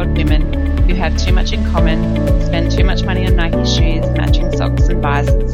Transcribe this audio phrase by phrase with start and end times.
[0.00, 0.50] old women
[0.88, 2.00] who have too much in common,
[2.46, 5.52] spend too much money on Nike shoes, matching socks, and visors.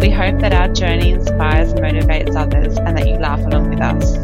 [0.00, 3.80] We hope that our journey inspires and motivates others and that you laugh along with
[3.80, 4.16] us.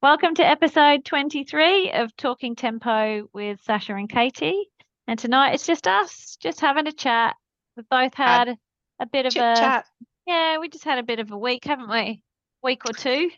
[0.00, 4.70] Welcome to episode 23 of Talking Tempo with Sasha and Katie.
[5.06, 7.36] And tonight it's just us, just having a chat.
[7.76, 8.58] We've both had, had
[8.98, 9.84] a bit of a chat.
[10.26, 12.22] Yeah, we just had a bit of a week, haven't we?
[12.62, 13.30] Week or two.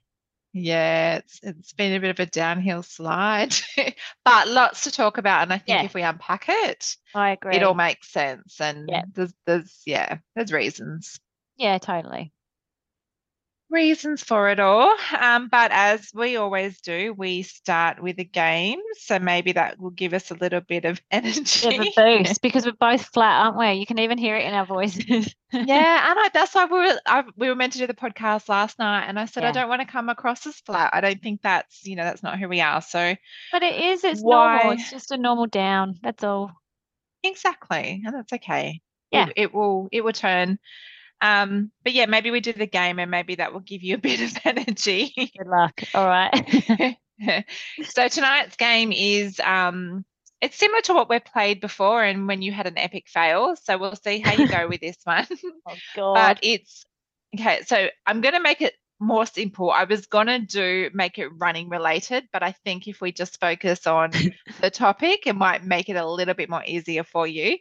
[0.54, 3.54] Yeah, it's it's been a bit of a downhill slide,
[4.24, 5.42] but lots to talk about.
[5.42, 5.84] And I think yeah.
[5.84, 7.56] if we unpack it, I agree.
[7.56, 9.04] It all makes sense, and yeah.
[9.14, 11.18] there's there's yeah, there's reasons.
[11.56, 12.32] Yeah, totally
[13.72, 14.94] reasons for it all.
[15.18, 18.78] Um, but as we always do, we start with a game.
[18.98, 21.68] So maybe that will give us a little bit of energy.
[21.68, 23.72] Bit of a boost because we're both flat, aren't we?
[23.80, 25.34] You can even hear it in our voices.
[25.52, 28.48] yeah, and I, that's why we were I, we were meant to do the podcast
[28.48, 29.48] last night, and I said yeah.
[29.48, 30.90] I don't want to come across as flat.
[30.92, 32.82] I don't think that's you know that's not who we are.
[32.82, 33.16] So,
[33.50, 34.04] but it is.
[34.04, 34.58] It's why...
[34.58, 34.72] normal.
[34.72, 35.98] It's just a normal down.
[36.02, 36.52] That's all.
[37.22, 38.80] Exactly, and that's okay.
[39.10, 40.58] Yeah, it, it will it will turn
[41.22, 43.98] um, but yeah, maybe we do the game and maybe that will give you a
[43.98, 45.12] bit of energy.
[45.16, 45.80] Good luck.
[45.94, 46.96] All right.
[47.84, 50.04] so tonight's game is um,
[50.40, 53.54] it's similar to what we've played before and when you had an epic fail.
[53.54, 55.26] So we'll see how you go with this one.
[55.68, 56.14] oh god.
[56.14, 56.84] But it's
[57.38, 59.70] okay, so I'm gonna make it more simple.
[59.70, 63.86] I was gonna do make it running related, but I think if we just focus
[63.86, 64.10] on
[64.60, 67.58] the topic, it might make it a little bit more easier for you.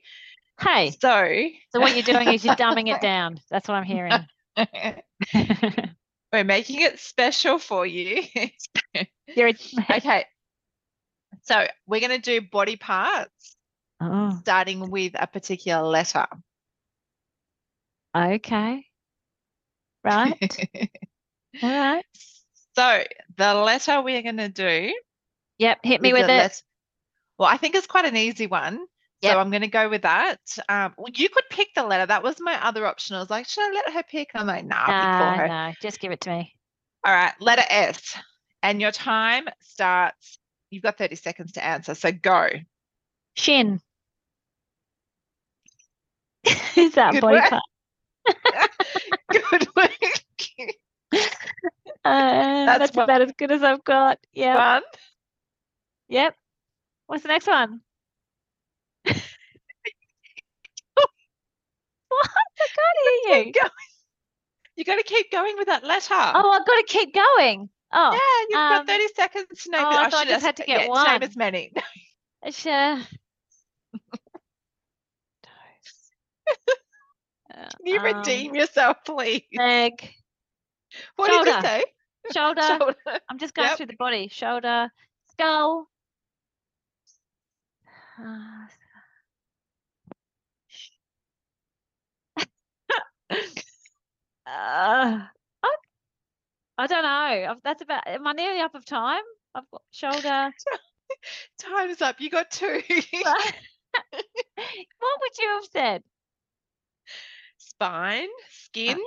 [0.62, 0.92] Hey.
[0.92, 1.48] So.
[1.72, 3.40] So what you're doing is you're dumbing it down.
[3.50, 4.14] That's what I'm hearing.
[6.34, 8.24] We're making it special for you.
[8.96, 10.26] okay.
[11.44, 13.58] So we're going to do body parts,
[14.02, 14.38] oh.
[14.42, 16.28] starting with a particular letter.
[18.16, 18.86] Okay.
[20.04, 20.70] Right.
[21.64, 22.06] All right.
[22.76, 23.04] So
[23.38, 24.94] the letter we're going to do.
[25.58, 25.80] Yep.
[25.84, 26.64] Hit me with it.
[27.38, 28.80] Well, I think it's quite an easy one.
[29.22, 29.34] Yep.
[29.34, 30.40] So I'm going to go with that.
[30.68, 32.08] Um, well, you could pick the letter.
[32.08, 33.16] That was my other option.
[33.16, 34.32] I was like, should I let her pick?
[34.34, 36.56] I'm like, nah, nah pick No, just give it to me.
[37.06, 38.18] All right, letter S.
[38.64, 40.40] And your time starts,
[40.70, 41.94] you've got 30 seconds to answer.
[41.94, 42.50] So go.
[43.36, 43.80] Shin.
[46.76, 47.62] Is that Good boy part?
[49.32, 49.92] Good work.
[52.04, 54.18] Uh, that's, that's about as good as I've got.
[54.34, 54.80] Yeah.
[56.10, 56.36] Yep.
[57.06, 57.82] What's the next one?
[59.04, 59.16] what?
[62.60, 63.70] I can't hear you.
[64.76, 66.14] You got to keep going with that letter.
[66.14, 67.70] Oh, I've got to keep going.
[67.94, 69.90] Oh, yeah, you've um, got 30 seconds to name oh.
[69.90, 71.08] I, I thought I just had to get yeah, one.
[71.08, 71.74] Name as many.
[72.52, 73.00] Sure.
[77.54, 79.44] Can you um, redeem yourself, please?
[79.54, 80.14] Leg.
[81.16, 81.46] What Shoulder.
[81.46, 81.84] did you say?
[82.34, 82.62] Shoulder.
[82.62, 83.20] Shoulder.
[83.30, 83.78] I'm just going yep.
[83.78, 84.30] through the body.
[84.30, 84.90] Shoulder,
[85.32, 85.88] skull.
[88.20, 88.68] Uh,
[94.44, 95.22] Uh,
[95.64, 95.76] I,
[96.78, 97.56] I don't know.
[97.64, 98.08] That's about.
[98.08, 99.22] Am I nearly up of time?
[99.54, 100.52] I've got shoulder.
[101.60, 102.20] Time's up.
[102.20, 102.82] You got two.
[102.90, 103.06] what
[105.22, 106.04] would you have said?
[107.58, 108.98] Spine, skin,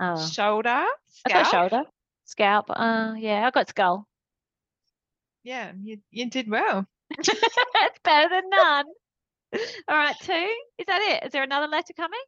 [0.00, 0.26] oh.
[0.28, 1.26] shoulder, scalp.
[1.26, 1.82] I got shoulder,
[2.24, 2.66] scalp.
[2.70, 4.06] Uh, yeah, I got skull.
[5.42, 6.86] Yeah, you you did well.
[7.16, 8.84] That's better than none.
[9.88, 10.48] All right, two.
[10.78, 11.26] Is that it?
[11.26, 12.20] Is there another letter coming?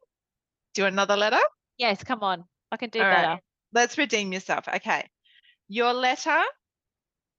[0.73, 1.41] Do another letter?
[1.77, 2.45] Yes, come on.
[2.71, 3.27] I can do All better.
[3.27, 3.41] Right.
[3.73, 4.67] Let's redeem yourself.
[4.67, 5.09] Okay.
[5.67, 6.41] Your letter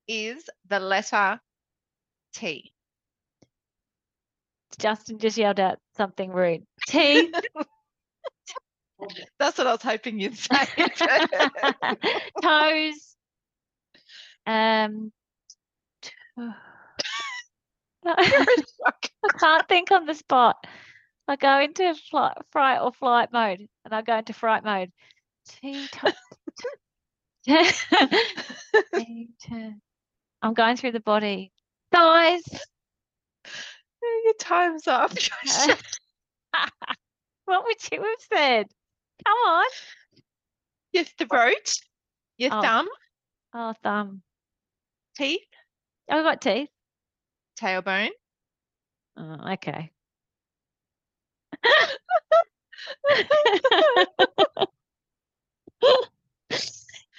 [0.08, 1.40] is the letter
[2.34, 2.72] T.
[4.78, 6.62] Justin just yelled out something rude.
[6.86, 7.32] T.
[9.38, 10.66] That's what I was hoping you'd say.
[12.42, 13.16] Toes.
[14.46, 15.12] Um.
[18.06, 18.92] I
[19.38, 20.56] can't think on the spot.
[21.32, 24.92] I go into flight, fright or flight mode, and I go into fright mode.
[25.48, 26.14] Two times.
[30.42, 31.50] I'm going through the body.
[31.90, 32.42] Thighs.
[34.02, 35.10] Your time's up.
[37.46, 38.66] what would you have said?
[39.24, 39.64] Come on.
[40.92, 41.76] Your throat.
[42.36, 42.60] Your oh.
[42.60, 42.88] thumb.
[43.54, 44.20] Oh, thumb.
[45.16, 45.40] Teeth.
[46.10, 46.68] Oh, I've got teeth.
[47.58, 48.10] Tailbone.
[49.16, 49.92] Oh, okay.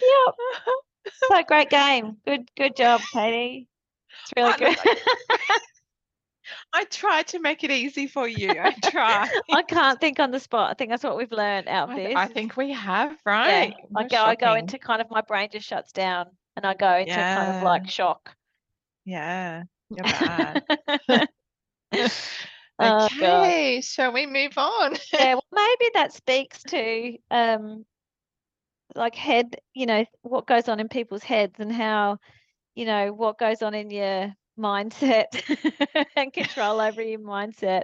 [0.01, 0.35] Yep.
[1.29, 2.17] So great game.
[2.25, 3.67] Good good job, Katie.
[4.23, 4.77] It's really good.
[6.75, 8.49] I try to make it easy for you.
[8.49, 9.29] I try.
[9.51, 10.71] I can't think on the spot.
[10.71, 12.15] I think that's what we've learned out of I, this.
[12.15, 13.17] I think we have, yeah.
[13.25, 13.73] right?
[13.95, 16.73] I No go I go into kind of my brain just shuts down and I
[16.73, 18.35] go into kind of like shock.
[19.05, 20.63] Yeah, you're bad.
[22.79, 24.95] Oh, okay, shall we move on?
[25.11, 27.85] yeah, well, maybe that speaks to um
[28.95, 32.19] like head, you know, what goes on in people's heads and how,
[32.75, 35.27] you know, what goes on in your mindset
[36.17, 37.83] and control over your mindset,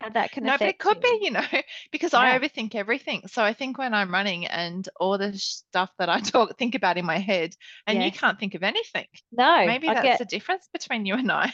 [0.00, 1.02] how that can No, but it could you.
[1.02, 1.44] be, you know,
[1.92, 3.26] because I overthink everything.
[3.28, 6.98] So I think when I'm running and all the stuff that I talk think about
[6.98, 7.54] in my head,
[7.86, 9.06] and you can't think of anything.
[9.30, 11.52] No, Maybe I that's get the difference between you and I.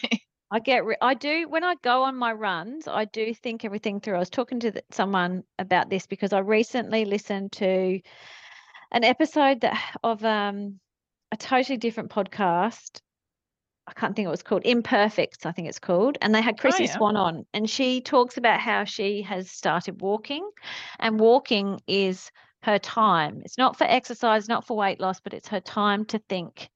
[0.50, 4.00] I get re- I do when I go on my runs, I do think everything
[4.00, 4.16] through.
[4.16, 8.00] I was talking to th- someone about this because I recently listened to
[8.90, 10.80] an episode that of um
[11.30, 13.00] a totally different podcast.
[13.86, 14.62] I can't think what it was called.
[14.64, 16.18] Imperfects, I think it's called.
[16.20, 16.96] And they had Chrissy yeah.
[16.96, 20.48] Swan on, and she talks about how she has started walking,
[20.98, 22.30] and walking is
[22.62, 23.42] her time.
[23.44, 26.68] It's not for exercise, not for weight loss, but it's her time to think.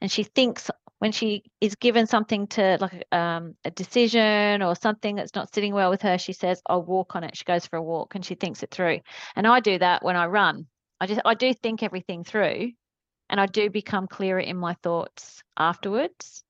[0.00, 5.16] And she thinks when she is given something to like um, a decision or something
[5.16, 7.76] that's not sitting well with her, she says, "I'll walk on it." She goes for
[7.76, 9.00] a walk and she thinks it through.
[9.36, 10.66] And I do that when I run.
[11.00, 12.72] I just I do think everything through,
[13.30, 16.42] and I do become clearer in my thoughts afterwards.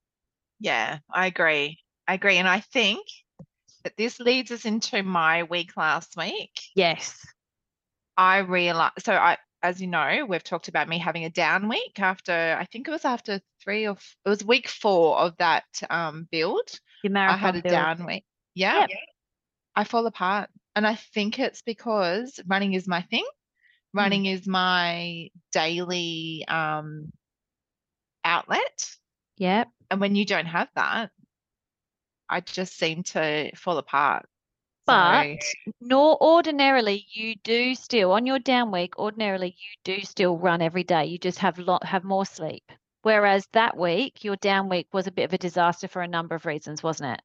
[0.61, 1.79] Yeah, I agree.
[2.07, 2.39] I agree.
[2.39, 3.07] And I think
[3.85, 6.53] that this leads us into my week last week.
[6.75, 7.25] Yes.
[8.17, 11.99] I realized, so I, as you know, we've talked about me having a down week
[11.99, 15.65] after, I think it was after three or f- it was week four of that
[15.91, 16.69] um, build.
[17.03, 17.73] Your I had a build.
[17.73, 18.25] down week.
[18.55, 18.81] Yeah.
[18.81, 18.91] Yep.
[19.75, 20.51] I fall apart.
[20.75, 23.25] And I think it's because running is my thing.
[23.25, 24.01] Mm.
[24.01, 27.13] Running is my daily um,
[28.25, 28.91] outlet.
[29.39, 29.69] Yep.
[29.91, 31.11] And when you don't have that,
[32.29, 34.27] I just seem to fall apart.
[34.89, 35.43] But
[35.81, 40.85] nor ordinarily you do still on your down week ordinarily you do still run every
[40.85, 42.65] day you just have lot have more sleep
[43.03, 46.35] whereas that week your down week was a bit of a disaster for a number
[46.35, 47.23] of reasons wasn't it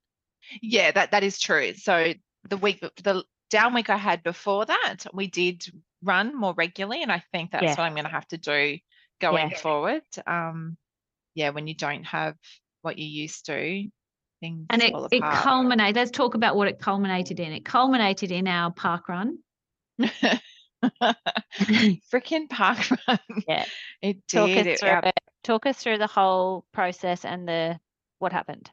[0.61, 1.73] Yeah, that that is true.
[1.73, 2.13] So
[2.49, 5.65] the week, the down week I had before that, we did
[6.01, 7.71] run more regularly, and I think that's Yeah.
[7.71, 8.77] what I'm going to have to do
[9.21, 9.57] going Yeah.
[9.57, 10.03] forward.
[10.27, 10.77] Um,
[11.33, 12.35] yeah, when you don't have
[12.81, 13.89] what you used to,
[14.43, 18.47] things and it, it culminated let's talk about what it culminated in it culminated in
[18.47, 19.37] our park run
[22.11, 23.19] Freaking park run.
[23.47, 23.65] Yeah.
[24.01, 24.37] it did.
[24.37, 25.19] talk us It- through it.
[25.43, 27.79] talk us through the whole process and the
[28.19, 28.69] what happened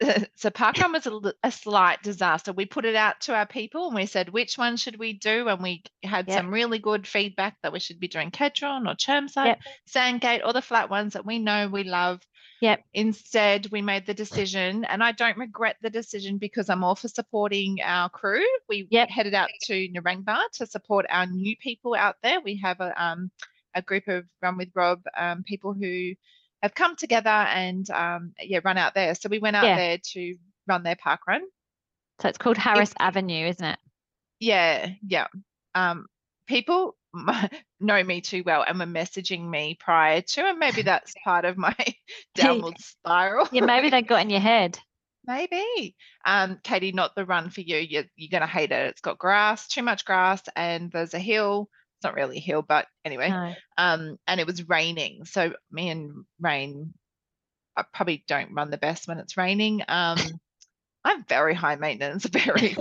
[0.36, 2.52] so parkrun was a, a slight disaster.
[2.52, 5.48] We put it out to our people and we said, which one should we do?
[5.48, 6.38] And we had Yep.
[6.38, 9.60] some really good feedback that we should be doing Kedron or Chermside, Yep.
[9.86, 12.20] Sandgate, or the flat ones that we know we love.
[12.60, 12.84] Yep.
[12.92, 17.08] Instead, we made the decision, and I don't regret the decision because I'm all for
[17.08, 18.44] supporting our crew.
[18.68, 19.08] We Yep.
[19.08, 22.40] headed out to Narangba to support our new people out there.
[22.40, 23.30] We have a um,
[23.74, 26.14] a group of Run with Rob um, people who
[26.62, 29.14] have come together and um, yeah, run out there.
[29.14, 29.76] So we went out Yeah.
[29.76, 30.36] there to
[30.66, 31.42] run their park run.
[32.20, 33.78] so it's called harris avenue isn't it
[34.40, 35.26] Yeah, yeah.
[35.74, 36.06] Um,
[36.46, 36.96] people
[37.80, 41.56] know me too well and were messaging me prior to, and maybe that's part of
[41.56, 41.74] my
[42.34, 43.48] downward spiral.
[43.52, 44.78] yeah maybe they got in your head
[45.26, 45.94] Maybe.
[46.24, 47.76] Um, Katie, not the run for you.
[47.76, 48.86] You're, you're going to hate it.
[48.88, 51.68] It's got grass, too much grass, and there's a hill.
[52.00, 53.28] It's not really a hill, but anyway.
[53.28, 53.54] no.
[53.76, 55.24] Um, and it was raining.
[55.26, 56.94] So me and Rain,
[57.76, 59.82] I probably don't run the best when it's raining.
[59.86, 60.18] Um,
[61.04, 62.76] I'm very high maintenance, very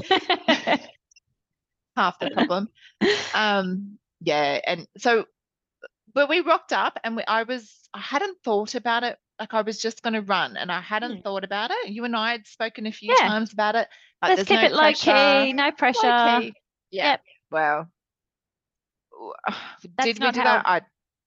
[1.95, 2.69] half the problem.
[3.33, 5.25] Um, yeah, and so,
[6.13, 9.17] but we rocked up, and we, I was, I hadn't thought about it.
[9.39, 11.21] Like I was just going to run, and I hadn't Hmm.
[11.21, 11.89] thought about it.
[11.89, 13.29] You and I had spoken a few Yeah.
[13.29, 13.87] times about it.
[14.21, 15.11] Like, let's keep no it low pressure.
[15.11, 16.11] key no pressure
[16.41, 16.53] key.
[16.91, 17.11] Yeah.
[17.11, 17.21] Yep.
[17.51, 17.89] Well, w-
[19.47, 20.63] That's did we not do how- that?
[20.67, 20.81] I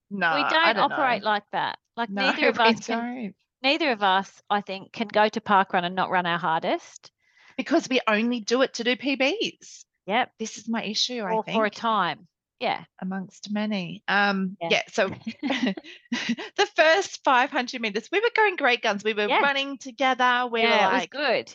[0.09, 0.35] no.
[0.35, 1.29] we don't, don't operate know.
[1.29, 3.35] like that like No, neither of us can, don't.
[3.63, 7.11] neither of us i think can go to park run and not run our hardest
[7.57, 9.85] because we only do it to do PBs.
[10.05, 12.27] yep This is my issue, I or think, for a time
[12.59, 14.03] yeah amongst many.
[14.07, 14.69] Um, Yeah.
[14.71, 14.81] yeah.
[14.91, 15.09] So
[15.41, 19.03] the first 500 meters, we were going great guns.
[19.03, 19.39] We were Yeah.
[19.41, 20.47] running together.
[20.51, 21.53] We yeah were it was like, good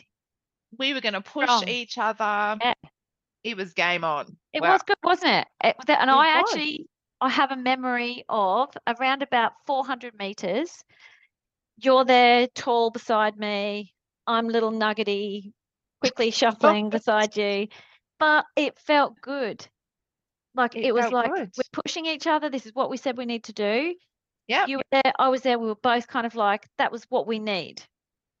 [0.77, 1.67] we were going to push Strong.
[1.67, 2.57] each other.
[2.61, 2.73] Yeah.
[3.43, 4.37] It was game on.
[4.53, 4.73] It Wow.
[4.73, 5.47] was good, wasn't it?
[5.63, 6.51] it and It I was.
[6.51, 6.87] actually,
[7.21, 10.83] I have a memory of around about 400 meters.
[11.77, 13.93] You're there, tall beside me.
[14.27, 15.53] I'm little nuggety,
[16.01, 17.67] quickly shuffling beside you.
[18.19, 19.65] But it felt good.
[20.55, 21.51] Like It it, was like good.
[21.57, 22.49] we're pushing each other.
[22.49, 23.95] This is what we said we need to do.
[24.47, 24.65] Yeah.
[24.65, 25.57] You were there, I was there.
[25.59, 27.81] We were both kind of like that was what we need.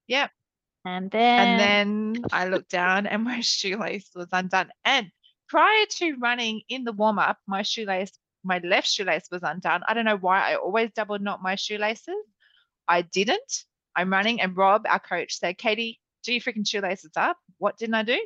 [0.07, 0.27] Yeah.
[0.85, 4.69] And then, And then I looked down and my shoelace was undone.
[4.85, 5.11] And
[5.47, 8.11] prior to running in the warm up, my shoelace,
[8.43, 9.81] my left shoelace was undone.
[9.87, 12.15] I don't know why I always double knot my shoelaces.
[12.87, 13.65] I didn't.
[13.95, 17.37] I'm running, and Rob, our coach, said, Katie, do your freaking shoelaces up.
[17.57, 18.19] What didn't I do?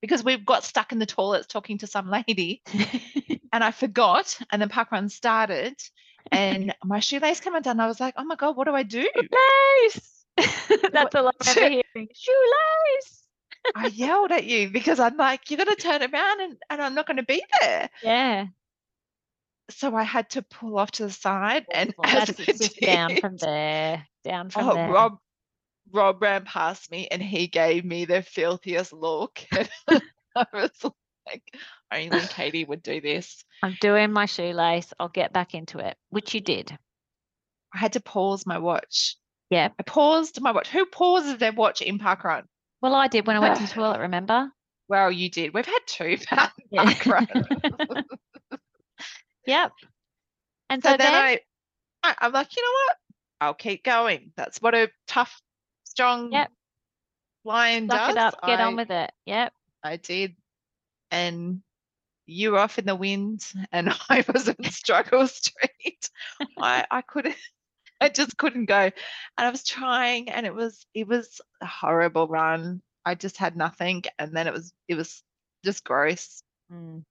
[0.00, 2.62] Because we've got stuck in the toilets talking to some lady
[3.52, 4.38] and I forgot.
[4.50, 5.74] And then park run started
[6.30, 7.80] and my shoelace came undone.
[7.80, 9.08] I was like, oh my God, what do I do?
[9.14, 10.11] shoelace.
[10.92, 12.08] That's all I remember hearing.
[12.14, 13.22] Shoelace.
[13.76, 16.94] I yelled at you because I'm like, you're going to turn around and, and I'm
[16.94, 17.88] not going to be there.
[18.02, 18.46] Yeah.
[19.70, 24.06] So I had to pull off to the side and Well, just down from there.
[24.24, 24.90] Down from Oh, there.
[24.90, 25.18] Rob,
[25.92, 29.40] Rob ran past me and he gave me the filthiest look.
[30.34, 30.70] I was
[31.26, 31.42] like,
[31.92, 33.44] only Katie would do this.
[33.62, 34.92] I'm doing my shoelace.
[34.98, 36.76] I'll get back into it, which you did.
[37.72, 39.16] I had to pause my watch.
[39.52, 39.68] Yeah.
[39.78, 40.68] I paused my watch.
[40.70, 42.44] Who pauses their watch in park run?
[42.80, 44.50] Well, I did when I went to the toilet, remember?
[44.88, 45.52] Well, you did.
[45.52, 46.94] We've had two park Yeah.
[49.46, 49.72] yep.
[50.70, 51.40] And So, so, then, then, I,
[52.02, 52.96] I, I'm like, you know what?
[53.42, 54.32] I'll keep going.
[54.36, 55.38] That's what a tough,
[55.84, 56.50] strong Yep.
[57.44, 58.16] lion suck does.
[58.16, 59.12] it up, get I, on with it.
[59.26, 59.52] Yep.
[59.84, 60.34] I did.
[61.10, 61.60] And
[62.24, 66.08] you were off in the wind and I was in struggle street.
[66.58, 67.36] I, I couldn't
[68.02, 68.80] I just couldn't go.
[68.80, 68.92] And
[69.38, 72.82] I was trying and it was it was a horrible run.
[73.04, 75.22] I just had nothing and then it was it was
[75.64, 76.42] just gross.
[76.72, 77.04] Mm.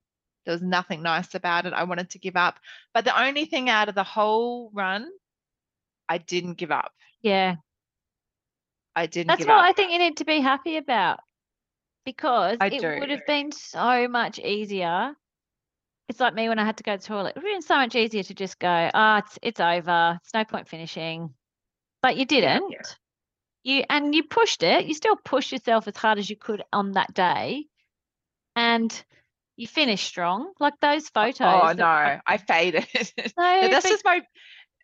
[0.44, 1.72] There was nothing nice about it.
[1.72, 2.58] I wanted to give up.
[2.94, 5.08] But the only thing out of the whole run,
[6.08, 6.92] I didn't give up.
[7.22, 7.56] Yeah.
[8.94, 9.64] I didn't That's what up.
[9.64, 11.20] I think you need to be happy about
[12.04, 12.98] because I it do.
[12.98, 15.14] would have been so much easier.
[16.12, 17.30] It's like me when I had to go to the toilet.
[17.30, 20.20] It would have been so much easier to just go, ah, it's it's over.
[20.22, 21.32] It's no point finishing.
[22.02, 22.70] But you didn't.
[22.70, 22.82] yeah.
[23.64, 24.84] You and you pushed it.
[24.84, 27.64] You still pushed yourself as hard as you could on that day.
[28.54, 28.92] And
[29.56, 30.52] you finished strong.
[30.60, 31.40] Like those photos.
[31.40, 32.86] Oh no, I faded.
[33.38, 34.20] No, but just my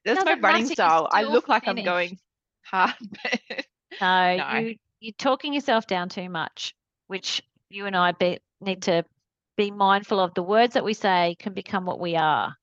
[0.06, 1.08] that's my running style.
[1.10, 2.18] I look like I'm going
[2.62, 2.94] hard.
[4.00, 4.58] No, No.
[4.60, 6.74] you you're talking yourself down too much,
[7.08, 9.04] which you and I be, need to
[9.58, 10.32] be mindful of.
[10.34, 12.56] The words that we say can become what we are.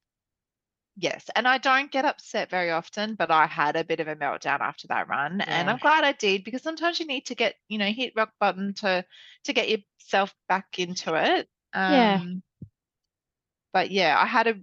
[0.97, 4.15] yes, and I don't get upset very often, but I had a bit of a
[4.15, 7.55] meltdown after that run, and I'm glad I did because sometimes you need to get,
[7.67, 9.05] you know, hit rock bottom to
[9.45, 11.49] to get yourself back into it.
[11.85, 12.21] Yeah.
[12.21, 12.43] Um,
[13.73, 14.55] But yeah, I had a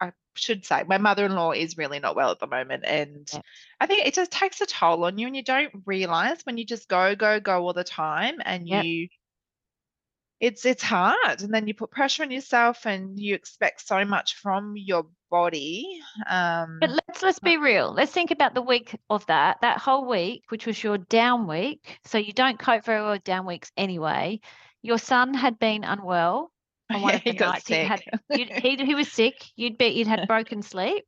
[0.00, 3.40] I should say my mother-in-law is really not well at the moment, and Yeah.
[3.80, 6.64] I think it just takes a toll on you, and you don't realize when you
[6.66, 8.86] just go, go, go all the time, and Yep.
[8.86, 9.08] you.
[10.46, 14.34] It's it's hard, and then you put pressure on yourself, and you expect so much
[14.36, 16.00] from your body.
[16.28, 17.92] Um, But let's let's be real.
[17.92, 19.58] Let's think about the week of that.
[19.62, 21.98] That whole week, which was your down week.
[22.04, 24.40] So you don't cope very well with down weeks anyway.
[24.82, 26.52] Your son had been unwell
[26.92, 27.68] on one yeah, of the he got nights.
[27.68, 28.50] He had sick.
[28.62, 29.44] he he was sick.
[29.56, 31.06] You'd be you'd had broken sleep.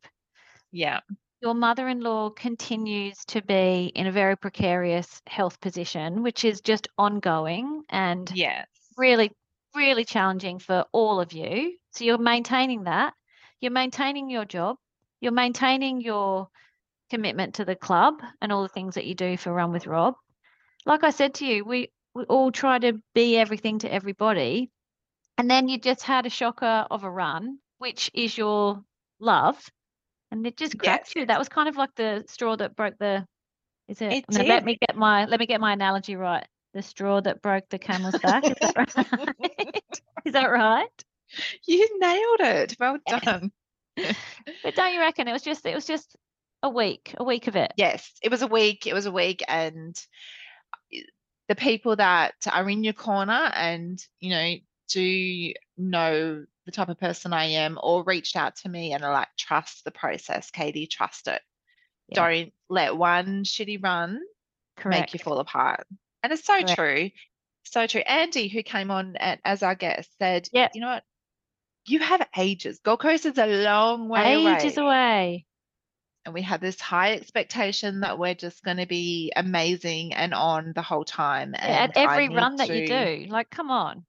[0.73, 1.00] yeah,
[1.43, 7.83] your mother-in-law continues to be in a very precarious health position, which is just ongoing
[7.90, 8.66] and yes,
[8.97, 9.33] really,
[9.75, 11.76] really challenging for all of you.
[11.93, 13.15] So you're maintaining that.
[13.61, 14.76] You're maintaining your job.
[15.21, 16.49] You're maintaining your
[17.11, 20.15] commitment to the club and all the things that you do for Run with Rob.
[20.85, 24.71] Like I said to you, we, we all try to be everything to everybody.
[25.38, 28.83] And then you just had a shocker of a run, which is your
[29.21, 29.59] love.
[30.31, 31.17] And it just cracked Yes.
[31.17, 31.26] you.
[31.26, 33.26] That was kind of like the straw that broke the
[33.88, 34.12] is it?
[34.12, 36.47] It let me get my let me get my analogy right.
[36.76, 38.45] The straw that broke the camel's back.
[38.45, 39.83] Is that right?
[40.26, 41.04] Is that right?
[41.66, 42.76] you nailed it.
[42.78, 43.50] Well done.
[43.97, 46.14] But don't you reckon it was just it was just
[46.62, 47.73] a week, a week of it.
[47.78, 48.87] Yes, it was a week.
[48.87, 49.99] It was a week, and
[50.95, 50.99] uh,
[51.49, 54.54] the people that are in your corner and you know
[54.90, 59.14] do know the type of person I am, or reached out to me and are
[59.14, 61.40] like, trust the process, Katie, trust it.
[62.09, 62.16] Yeah.
[62.16, 64.21] Don't let one shitty run
[64.76, 65.00] Correct.
[65.00, 65.87] make you fall apart.
[66.23, 67.11] And it's so true.
[67.64, 68.00] So true.
[68.02, 70.73] Andy, who came on at, as our guest, said, Yep.
[70.75, 71.04] you know what?
[71.87, 72.80] You have ages.
[72.85, 74.87] Gold Coast is a long way Ages away.
[74.87, 75.46] away.
[76.25, 80.73] And we have this high expectation that we're just going to be amazing and on
[80.75, 81.52] the whole time.
[81.54, 83.26] Yeah, And at every run that you do.
[83.28, 84.04] Like, come on.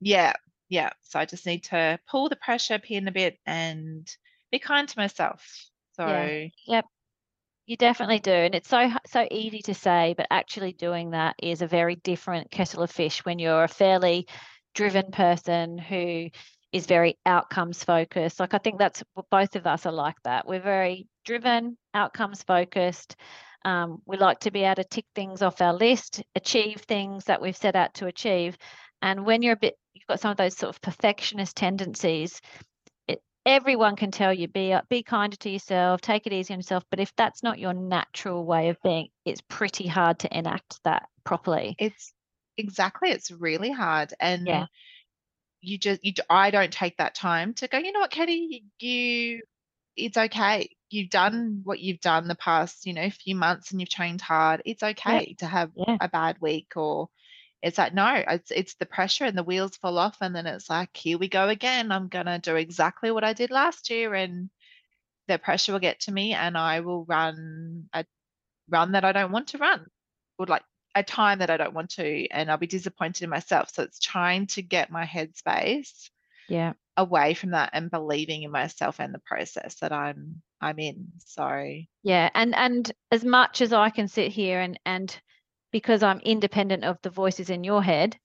[0.00, 0.34] Yeah.
[0.68, 0.90] Yeah.
[1.02, 4.08] So I just need to pull the pressure pin a bit and
[4.52, 5.44] be kind to myself.
[5.94, 6.82] So, Yeah.
[7.68, 8.32] You definitely do.
[8.32, 12.50] And it's so so easy to say, but actually doing that is a very different
[12.50, 14.26] kettle of fish when you're a fairly
[14.74, 16.30] driven person who
[16.72, 18.40] is very outcomes focused.
[18.40, 20.48] Like I think that's both of us are like that.
[20.48, 23.16] We're very driven, outcomes focused.
[23.66, 27.42] Um, we like to be able to tick things off our list, achieve things that
[27.42, 28.56] we've set out to achieve.
[29.02, 32.40] And when you're a bit, you've got some of those sort of perfectionist tendencies.
[33.46, 36.84] Everyone can tell you be uh, be kinder to yourself, take it easy on yourself.
[36.90, 41.08] But if that's not your natural way of being, it's pretty hard to enact that
[41.24, 41.76] properly.
[41.78, 42.12] It's
[42.58, 43.10] exactly.
[43.10, 44.66] It's really hard, and Yeah.
[45.60, 46.12] you just you.
[46.28, 47.78] i don't take that time to go.
[47.78, 48.64] You know what, Katie?
[48.80, 49.42] You,
[49.96, 50.68] it's okay.
[50.90, 54.62] You've done what you've done the past, you know, few months, and you've trained hard.
[54.64, 55.96] It's okay to have Yeah.
[56.00, 57.08] a bad week, or
[57.62, 60.70] it's like no, it's it's the pressure and the wheels fall off, and then it's
[60.70, 61.92] like here we go again.
[61.92, 64.50] I'm gonna do exactly what I did last year, and
[65.28, 68.04] the pressure will get to me, and I will run a
[68.68, 69.86] run that I don't want to run,
[70.38, 73.70] or like a time that I don't want to, and I'll be disappointed in myself.
[73.70, 76.10] So it's trying to get my headspace
[76.48, 76.74] Yeah.
[76.96, 81.12] away from that and believing in myself and the process that I'm I'm in.
[81.20, 81.44] So
[82.02, 85.20] Yeah, and and as much as I can sit here and and
[85.70, 88.18] because I'm independent of the voices in your head,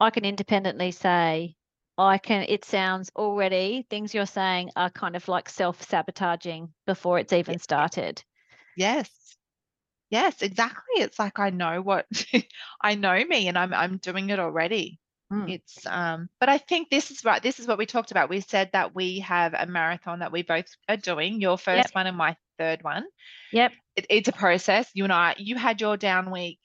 [0.00, 1.56] I can independently say
[1.98, 7.32] I can it sounds already things you're saying are kind of like self-sabotaging before it's
[7.32, 8.24] even started.
[8.74, 9.10] yes.
[10.10, 11.02] Yes, exactly.
[11.02, 12.06] It's like I know what
[12.82, 15.00] I know me and I'm I'm doing it already.
[15.32, 15.50] Mm.
[15.50, 17.42] It's um but I think this is right.
[17.42, 18.28] This is what we talked about.
[18.28, 22.06] We said that we have a marathon that we both are doing, your first one
[22.06, 23.04] and my third one.
[23.52, 23.72] Yep.
[23.96, 24.90] It, it's a process.
[24.94, 26.60] You and I, you had your down week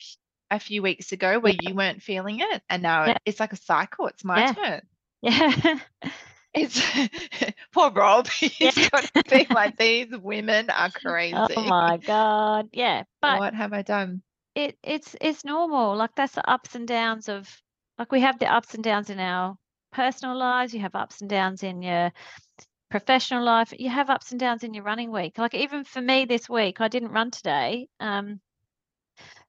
[0.51, 3.17] a few weeks ago where you weren't feeling it, and now Yeah.
[3.25, 4.07] it's like a cycle.
[4.07, 4.53] It's my Yeah.
[4.53, 4.82] turn.
[5.21, 5.80] Yeah.
[6.53, 6.82] It's
[7.71, 8.27] poor Rob.
[8.39, 8.89] He's Yeah.
[8.89, 11.36] got to be like these women are crazy.
[11.36, 12.69] oh my God.
[12.73, 13.03] Yeah.
[13.21, 14.21] But what have I done?
[14.56, 15.95] it it's it's normal.
[15.95, 17.47] Like that's the ups and downs of
[17.97, 19.55] like we have the ups and downs in our
[19.91, 22.12] personal lives, you have ups and downs in your
[22.89, 25.38] professional life, you have ups and downs in your running week.
[25.38, 27.88] Like even for me this week, I didn't run today.
[27.99, 28.39] Um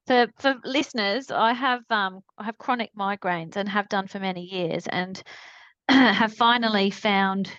[0.07, 4.41] for for listeners, I have um I have chronic migraines and have done for many
[4.41, 5.21] years and
[5.89, 7.51] have finally found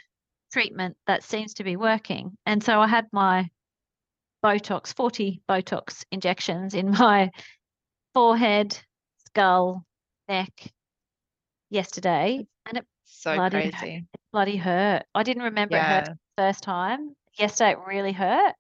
[0.53, 2.37] treatment that seems to be working.
[2.47, 3.49] And so I had my
[4.45, 7.31] Botox, 40 Botox injections in my
[8.15, 8.77] forehead,
[9.27, 9.85] skull,
[10.29, 10.73] neck
[11.71, 14.07] yesterday, and it So bloody crazy.
[14.33, 15.05] bloody hurt.
[15.15, 17.15] I didn't remember it hurt the first time.
[17.39, 18.55] Yesterday it really hurt.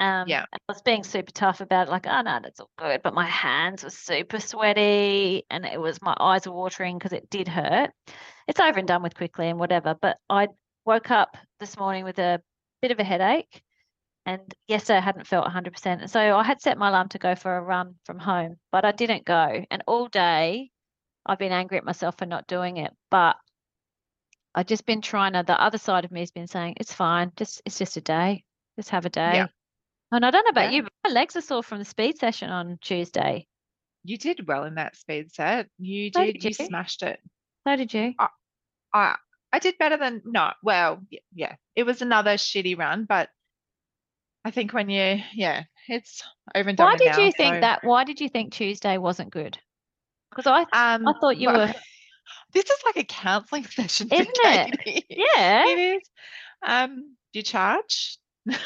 [0.00, 0.44] Um, Yeah.
[0.52, 3.02] I was being super tough about it, like, oh no, that's all good.
[3.02, 7.28] But my hands were super sweaty and it was my eyes were watering because it
[7.30, 7.90] did hurt.
[8.46, 9.94] It's over and done with quickly and whatever.
[10.00, 10.48] But I
[10.84, 12.40] woke up this morning with a
[12.80, 13.62] bit of a headache.
[14.24, 16.02] And yesterday I hadn't felt 100%.
[16.02, 18.84] And so I had set my alarm to go for a run from home, but
[18.84, 19.64] I didn't go.
[19.70, 20.70] And all day
[21.28, 22.92] I've been angry at myself for not doing it.
[23.10, 23.36] But
[24.54, 27.32] I've just been trying to, the other side of me has been saying, it's fine.
[27.36, 28.44] Just, it's just a day.
[28.76, 29.44] Just have a day.
[30.10, 30.76] And I don't know about Yeah.
[30.78, 33.46] you, but my legs are sore from the speed session on Tuesday.
[34.04, 35.68] You did well in that speed set.
[35.78, 36.34] You So did.
[36.34, 36.66] did You you.
[36.66, 37.20] smashed it.
[37.66, 38.14] So did you.
[38.94, 39.16] I
[39.52, 40.52] I did better than no.
[40.62, 41.02] Well,
[41.34, 43.28] yeah, it was another shitty run, but
[44.44, 46.22] I think when you yeah, it's
[46.54, 47.84] over and done Why did now, you think so, that?
[47.84, 49.58] Why did you think Tuesday wasn't good?
[50.30, 50.62] Because I,
[50.94, 51.74] Um, I thought you well, were,
[52.52, 55.04] This is like a counselling session, Isn't it?
[55.08, 55.66] Yeah.
[55.66, 56.10] It is.
[56.66, 58.18] Um, do you charge?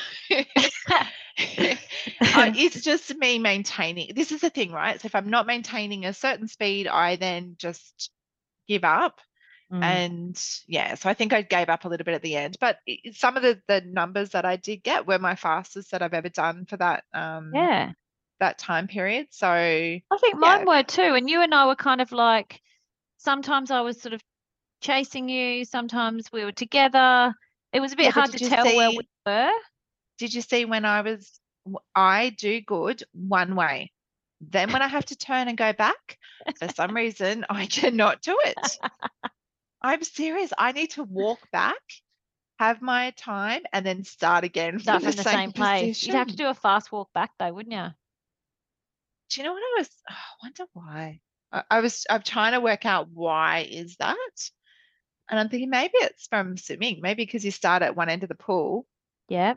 [2.34, 4.14] Uh, it's just me maintaining.
[4.14, 5.00] This is the thing, right?
[5.00, 8.10] So if I'm not maintaining a certain speed, I then just
[8.68, 9.18] give up.
[9.72, 9.82] Mm.
[9.82, 12.58] And yeah, so I think I gave up a little bit at the end.
[12.60, 12.78] But
[13.12, 16.28] some of the the numbers that I did get were my fastest that I've ever
[16.28, 17.92] done for that um yeah.
[18.42, 19.28] That time period.
[19.30, 20.40] So I think Yeah.
[20.40, 21.14] mine were too.
[21.14, 22.60] And you and I were kind of like,
[23.18, 24.22] sometimes I was sort of
[24.80, 27.34] chasing you, sometimes we were together.
[27.72, 29.52] It was a bit Yeah, hard to tell where we were.
[30.18, 31.40] did you see when I was
[31.94, 33.92] I do good one way.
[34.40, 36.18] Then when I have to turn and go back,
[36.58, 38.80] for some reason I cannot do it.
[39.82, 40.52] I'm serious.
[40.58, 41.80] I need to walk back,
[42.58, 46.06] have my time, and then start again Start from from the same place.
[46.06, 47.88] You'd have to do a fast walk back though, wouldn't you?
[49.32, 49.88] Do you know what I was?
[50.10, 51.20] oh, I wonder why.
[51.52, 52.06] I, I was.
[52.10, 54.16] I'm trying to work out why is that,
[55.30, 56.98] and I'm thinking maybe it's from swimming.
[57.00, 58.86] Maybe because you start at one end of the pool,
[59.28, 59.54] Yeah.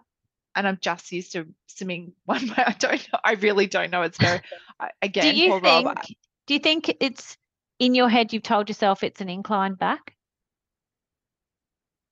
[0.55, 2.63] and I'm just used to swimming one way.
[2.65, 3.19] I don't know.
[3.23, 4.03] I really don't know.
[4.03, 4.39] It's very
[4.79, 5.35] I- Do again.
[5.35, 6.15] you poor think.
[6.47, 7.35] Do you think it's
[7.79, 10.15] in your head you've told yourself it's an incline back?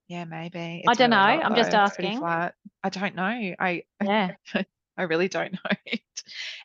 [0.10, 0.84] Yeah, maybe.
[0.88, 1.44] I don't really know.
[1.44, 1.68] I'm just.
[1.68, 2.22] It's asking.
[2.24, 2.52] I
[2.90, 3.24] don't know.
[3.60, 4.32] I Yeah.
[4.98, 6.02] I really don't know it.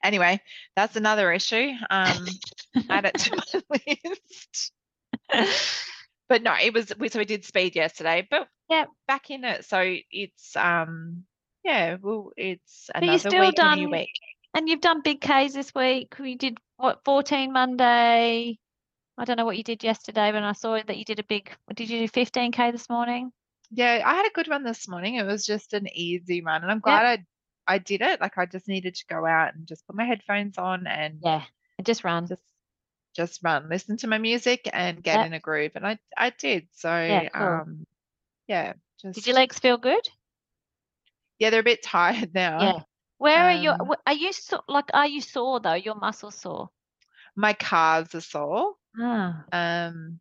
[0.02, 0.40] Anyway,
[0.76, 1.72] that's another issue.
[1.90, 2.26] Um,
[2.90, 4.72] add it to my list.
[6.28, 9.64] But no, it was we so we did speed yesterday, but yeah, back in it.
[9.64, 11.24] So it's um
[11.64, 14.10] yeah, well it's But you still week, a new done- week.
[14.54, 16.16] And you've done big Ks this week.
[16.18, 18.58] We did what 14 Monday.
[19.18, 21.50] I don't know what you did yesterday, but I saw that you did a big.
[21.74, 23.30] Did you do 15k this morning?
[23.70, 25.16] Yeah, I had a good run this morning.
[25.16, 27.24] It was just an easy run, and I'm glad I
[27.68, 28.20] I did it.
[28.20, 31.42] Like I just needed to go out and just put my headphones on and Yeah,
[31.78, 32.26] and just run.
[32.26, 32.42] just
[33.14, 35.26] just run, listen to my music and get Yep.
[35.26, 35.72] in a groove.
[35.76, 36.68] And I I did.
[36.72, 37.46] So Yeah, cool.
[37.46, 37.86] um
[38.48, 40.08] yeah, just Did your legs feel good?
[41.38, 42.60] yeah, they're a bit tired now.
[42.60, 42.82] Yeah.
[43.18, 43.74] Where are your?
[43.80, 44.90] Um, Are you so, like?
[44.94, 45.74] Are you sore though?
[45.74, 46.70] Your muscles sore?
[47.36, 48.74] My calves are sore.
[49.00, 49.44] Ah.
[49.52, 50.20] Um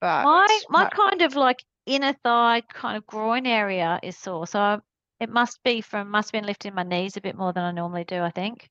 [0.00, 4.46] but My my my- kind of like inner thigh, kind of groin area is sore.
[4.46, 4.78] So I,
[5.20, 7.70] it must be from must have been lifting my knees a bit more than I
[7.72, 8.20] normally do.
[8.22, 8.68] I think.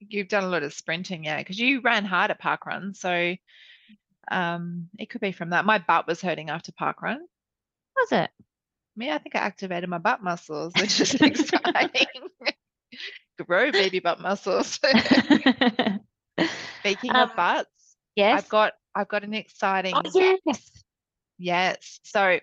[0.00, 3.34] you've done a lot of sprinting, yeah, because you ran hard at park run, so
[4.30, 5.64] um it could be from that.
[5.64, 7.20] My butt was hurting after park run.
[7.96, 8.30] Was it?
[8.96, 12.06] Me, I think I activated my butt muscles, which is exciting.
[13.46, 14.80] Grow baby butt muscles.
[16.80, 18.38] Speaking Um, of butts, yes.
[18.42, 20.70] I've got I've got an exciting Oh yes.
[21.38, 22.00] yes.
[22.04, 22.40] So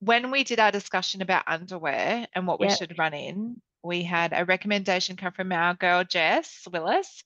[0.00, 4.32] when we did our discussion about underwear and what we should run in, we had
[4.34, 7.22] a recommendation come from our girl Jess Willis,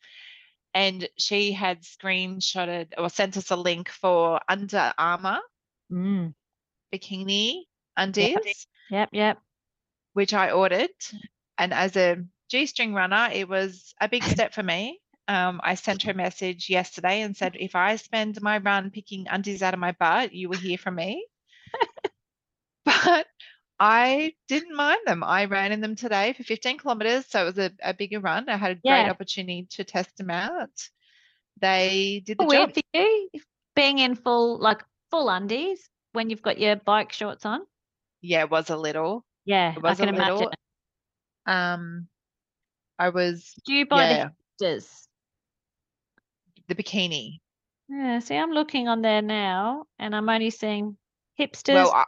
[0.74, 5.40] and she had screenshotted or sent us a link for Under Armour
[5.92, 6.34] Mm.
[6.92, 7.64] bikini
[7.96, 8.66] undies.
[8.90, 9.10] Yep.
[9.12, 9.38] Yep.
[10.14, 10.90] which I ordered.
[11.58, 15.00] And as a G string runner, it was a big step for me.
[15.28, 19.26] Um, I sent her a message yesterday and said, if I spend my run picking
[19.28, 21.26] undies out of my butt, you will hear from me.
[22.84, 23.26] but
[23.80, 25.24] I didn't mind them.
[25.24, 27.26] I ran in them today for 15 kilometers.
[27.28, 28.48] So it was a, a bigger run.
[28.48, 29.10] I had a great Yeah.
[29.10, 30.70] opportunity to test them out.
[31.60, 32.74] They did the Weird job.
[32.74, 33.30] for you
[33.76, 37.60] being in full like full undies when you've got your bike shorts on.
[38.22, 39.24] Yeah, it was a little.
[39.44, 40.34] Yeah, It I can imagine.
[40.34, 40.52] little.
[41.46, 42.08] Um,
[42.98, 45.06] I was Do you buy yeah, the hipsters?
[46.68, 47.40] the bikini.
[47.88, 50.96] Yeah, see, I'm looking on there now and I'm only seeing
[51.38, 51.74] hipsters.
[51.74, 52.04] Well, I,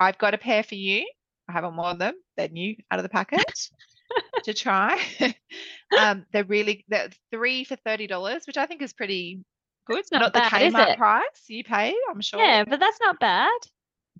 [0.00, 1.06] I've got a pair for you.
[1.48, 2.14] I haven't worn them.
[2.36, 3.68] They're new out of the packet
[4.44, 5.00] to try.
[5.98, 9.40] um, they're really they're three for thirty dollars, which I think is pretty
[9.86, 10.00] good.
[10.00, 10.98] It's not the bad, is Kmart it?
[10.98, 12.40] price you paid, I'm sure.
[12.40, 13.58] yeah, but that's not bad.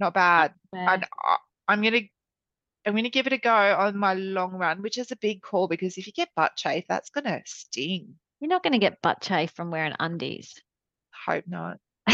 [0.01, 0.55] Not bad.
[0.73, 0.95] bad.
[0.95, 1.37] And I,
[1.69, 2.01] I'm gonna
[2.87, 5.69] I'm gonna give it a go on my long run, which is a big call
[5.69, 8.15] because if you get butt chafe, that's gonna sting.
[8.41, 10.55] You're not going to get butt chafe from wearing undies.
[11.27, 11.79] Hope not.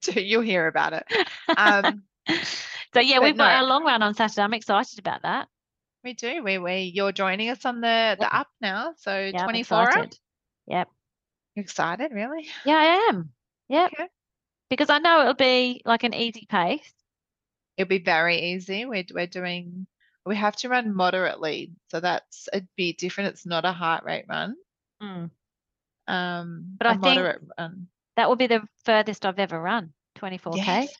[0.00, 1.04] do, you'll hear about it.
[1.56, 2.02] Um,
[2.92, 3.56] so yeah, we've got no.
[3.58, 4.42] our long run on Saturday.
[4.42, 5.46] I'm excited about that.
[6.02, 6.42] we do.
[6.42, 8.94] We we you're joining us on the the app now.
[8.98, 9.86] So Yeah, I'm 24 hour.
[9.88, 10.18] excited.
[10.66, 10.88] Yep.
[11.56, 12.46] Excited, really?
[12.64, 13.30] Yeah, I am.
[13.68, 13.92] Yep.
[13.94, 14.08] Okay.
[14.70, 16.92] Because I know it'll be like an easy pace.
[17.76, 18.84] It'll be very easy.
[18.86, 19.86] We're we're doing
[20.26, 23.30] we have to run moderately, so that's a bit different.
[23.30, 24.56] It's not a heart rate run.
[25.00, 25.30] Mm.
[26.08, 27.20] Um, But a I think-
[27.58, 27.88] run.
[28.16, 29.92] That will be the furthest I've ever run.
[30.18, 30.56] 24k.
[30.56, 30.94] Yes,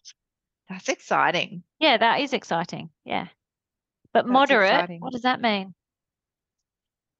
[0.68, 1.62] that's exciting.
[1.78, 2.90] Yeah, that is exciting.
[3.04, 3.28] Yeah.
[4.12, 5.00] But That's moderate, exciting.
[5.00, 5.74] what does that mean?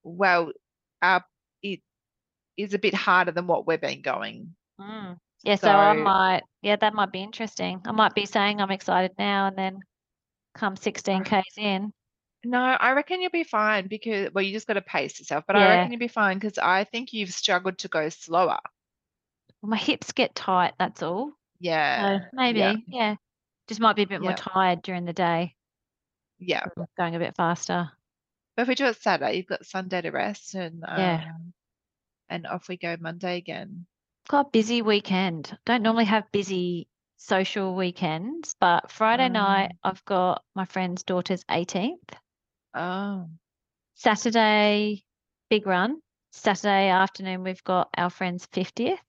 [0.03, 0.51] Well,
[1.01, 1.19] uh,
[1.61, 1.81] it
[2.55, 4.55] is a bit harder than what we've been going.
[4.79, 5.17] Mm.
[5.43, 7.81] Yeah, so I might, yeah, that might be interesting.
[7.85, 9.79] I might be saying I'm excited now and then
[10.55, 11.93] come 16Ks in.
[12.43, 15.43] No, I reckon you'll be fine because well, you just got to pace yourself.
[15.47, 18.59] But I reckon you'll be fine because I think you've struggled to go slower.
[19.61, 21.31] Well, my hips get tight, that's all.
[21.59, 22.75] Yeah, So maybe, yeah.
[22.87, 23.15] yeah.
[23.67, 25.55] Just might be a bit more tired during the day,
[26.39, 26.63] yeah.
[26.97, 27.89] going a bit faster.
[28.55, 31.23] But if we do it Saturday, you've got Sunday to rest and Yeah.
[31.35, 31.53] um,
[32.29, 33.85] and off we go Monday again.
[34.29, 35.57] Got a busy weekend.
[35.65, 41.97] Don't normally have busy social weekends, but Friday night I've got my friend's daughter's 18th.
[42.73, 43.27] Oh,
[43.95, 45.03] Saturday,
[45.49, 46.01] big run.
[46.31, 48.99] Saturday afternoon, we've got our friend's 50th.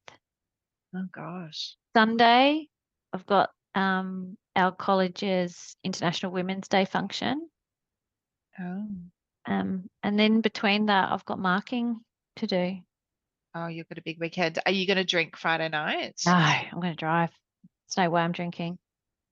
[0.94, 1.74] Oh gosh.
[1.94, 2.68] Sunday,
[3.12, 7.48] I've got um, our college's International Women's Day function.
[8.60, 8.86] Oh,
[9.46, 12.00] Um, and then between that, I've got marking
[12.36, 12.78] to do.
[13.54, 14.58] oh, you've got a big weekend.
[14.66, 16.20] Are you going to drink Friday night?
[16.26, 17.30] No, I'm going to drive.
[17.86, 18.78] There's no way I'm drinking.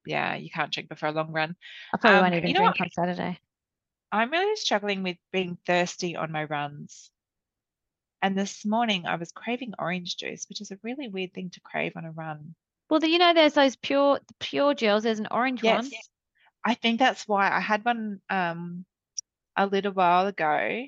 [0.06, 1.56] Yeah, you can't drink before a long run.
[1.92, 2.80] I probably Um, won't even drink what?
[2.80, 3.38] on Saturday.
[4.12, 7.10] I'm really struggling with being thirsty on my runs.
[8.26, 11.60] And this morning I was craving orange juice, which is a really weird thing to
[11.60, 12.56] crave on a run.
[12.90, 15.04] Well, you know, there's those pure the pure gels.
[15.04, 15.88] There's an orange one.
[15.88, 16.08] Yes.
[16.64, 18.84] I think that's why I had one um
[19.56, 20.86] a little while ago.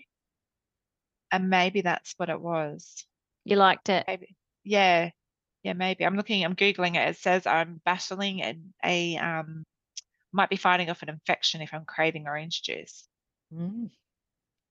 [1.30, 3.06] And maybe that's what it was.
[3.44, 4.02] You liked it.
[4.08, 4.34] Maybe.
[4.64, 5.10] Yeah.
[5.62, 6.04] Yeah, maybe.
[6.04, 7.10] I'm looking, I'm Googling it.
[7.10, 9.64] It says I'm battling and a um
[10.32, 13.06] might be fighting off an infection if I'm craving orange juice.
[13.54, 13.90] Mm.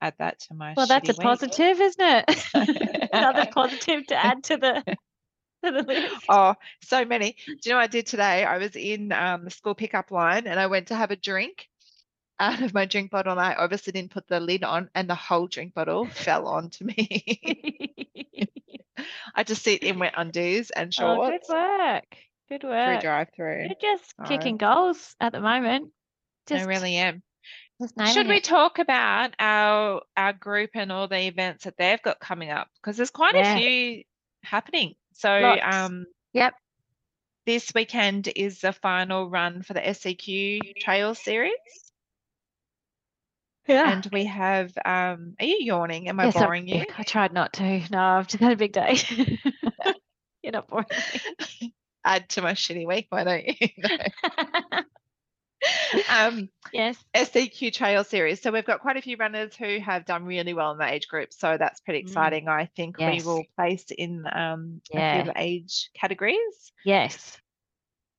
[0.01, 0.73] Add that to my.
[0.75, 1.21] Well, that's a week.
[1.21, 3.09] positive, isn't it?
[3.13, 4.83] Another positive to add to the
[5.63, 6.25] to the list.
[6.29, 7.35] Oh, so many.
[7.45, 8.43] Do you know what I did today?
[8.43, 11.67] I was in um, the school pickup line and I went to have a drink
[12.39, 13.31] out of my drink bottle.
[13.31, 16.85] And I obviously didn't put the lid on, and the whole drink bottle fell onto
[16.85, 17.23] me.
[19.35, 21.47] I just sit in wet undies and shorts.
[21.49, 22.17] oh, good work.
[22.49, 23.01] Good through work.
[23.01, 23.65] drive through.
[23.65, 25.91] You're just So, kicking goals at the moment.
[26.49, 27.21] I really am.
[28.07, 28.43] Should we it.
[28.43, 32.67] talk about our our group and all the events that they've got coming up?
[32.81, 33.55] Because there's quite Yeah.
[33.55, 34.03] a few
[34.43, 34.95] happening.
[35.13, 35.61] So Lots.
[35.77, 36.53] um Yep.
[37.45, 41.53] this weekend is the final run for the SEQ Trail Series.
[43.67, 43.91] Yeah.
[43.91, 46.07] And we have um are you yawning?
[46.09, 46.85] Am I Yes, I'm boring you?
[46.97, 47.81] I tried not to.
[47.91, 48.97] No, I've just had a big day.
[50.41, 50.87] You're not boring.
[52.05, 53.53] Add to my shitty week, why don't you?
[53.77, 54.83] No.
[56.09, 56.97] um yes.
[57.15, 58.41] SEQ Trail Series.
[58.41, 61.07] So we've got quite a few runners who have done really well in the age
[61.07, 61.33] group.
[61.33, 62.07] So that's pretty Mm.
[62.07, 62.47] exciting.
[62.47, 63.23] I think Yes.
[63.23, 66.71] we will place in um, a few the age categories.
[66.85, 67.37] Yes.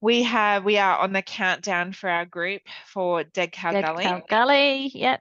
[0.01, 4.05] We have we are on the countdown for our group for Dead Cow Dead Gully.
[4.05, 4.91] Cow Gully.
[4.95, 5.21] Yep.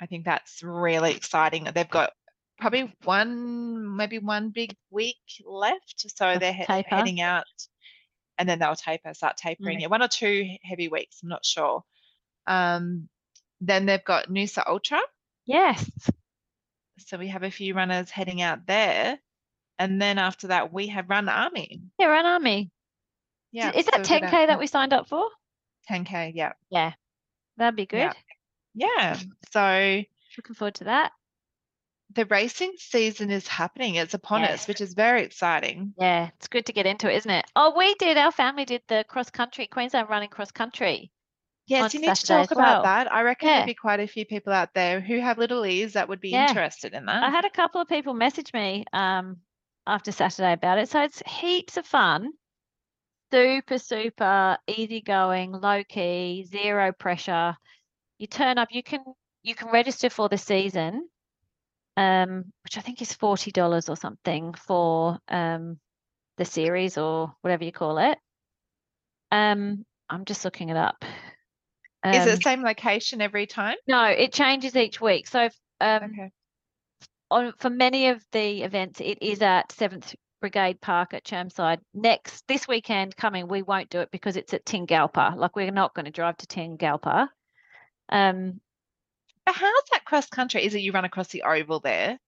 [0.00, 1.68] I think that's really exciting.
[1.74, 2.12] They've got
[2.58, 6.06] probably one, maybe one big week left.
[6.16, 7.44] So they're he- heading out
[8.38, 9.78] and then they'll taper, start tapering.
[9.78, 9.82] Mm.
[9.82, 11.84] Yeah, one or two heavy weeks, I'm not sure.
[12.46, 13.08] Um,
[13.60, 15.00] then they've got Noosa Ultra.
[15.46, 15.88] Yes.
[16.98, 19.18] So we have a few runners heading out there.
[19.78, 21.82] And then after that, we have Run Army.
[21.98, 22.70] Yeah, Run Army.
[23.52, 23.72] Yeah.
[23.74, 25.28] Is that we've 10K that we signed up for?
[25.90, 26.52] 10K, yeah.
[26.70, 26.92] Yeah.
[27.56, 27.98] That'd be good.
[27.98, 28.12] Yeah.
[28.74, 29.18] Yeah.
[29.52, 30.02] So
[30.36, 31.12] Looking forward to that.
[32.14, 33.96] The racing season is happening.
[33.96, 34.52] It's upon Yeah.
[34.52, 35.94] us, which is very exciting.
[35.98, 37.44] Yeah, it's good to get into it, isn't it?
[37.56, 38.16] Oh, we did.
[38.16, 41.10] Our family did the cross country, Queensland running cross country.
[41.66, 42.82] Yes, you need to talk about well.
[42.82, 43.12] that.
[43.12, 43.54] I reckon Yeah.
[43.54, 46.30] there'll be quite a few people out there who have little ears that would be
[46.30, 46.48] Yeah.
[46.48, 47.22] interested in that.
[47.22, 49.40] I had a couple of people message me um,
[49.86, 50.90] after Saturday about it.
[50.90, 52.32] So it's heaps of fun.
[53.32, 57.56] Super, super easygoing, low key, zero pressure.
[58.18, 59.02] You turn up, you can
[59.42, 61.08] you can register for the season,
[61.96, 65.78] um, which I think is forty dollars or something for um,
[66.36, 68.18] the series or whatever you call it.
[69.30, 71.04] Um, I'm just looking it up.
[72.12, 73.76] Is Um, it same location every time?
[73.86, 75.26] no, it changes each week.
[75.26, 75.48] So
[75.80, 76.30] um, Okay.
[77.30, 81.78] on for many of the events, it is at Seventh Brigade Park at Chermside.
[81.94, 85.34] Next this weekend coming, we won't do it because it's at Tingalpa.
[85.36, 87.28] Like we're not going to drive to Tingalpa.
[88.10, 88.60] Um,
[89.46, 90.64] But how's that cross country?
[90.64, 92.18] Is it you run across the oval there?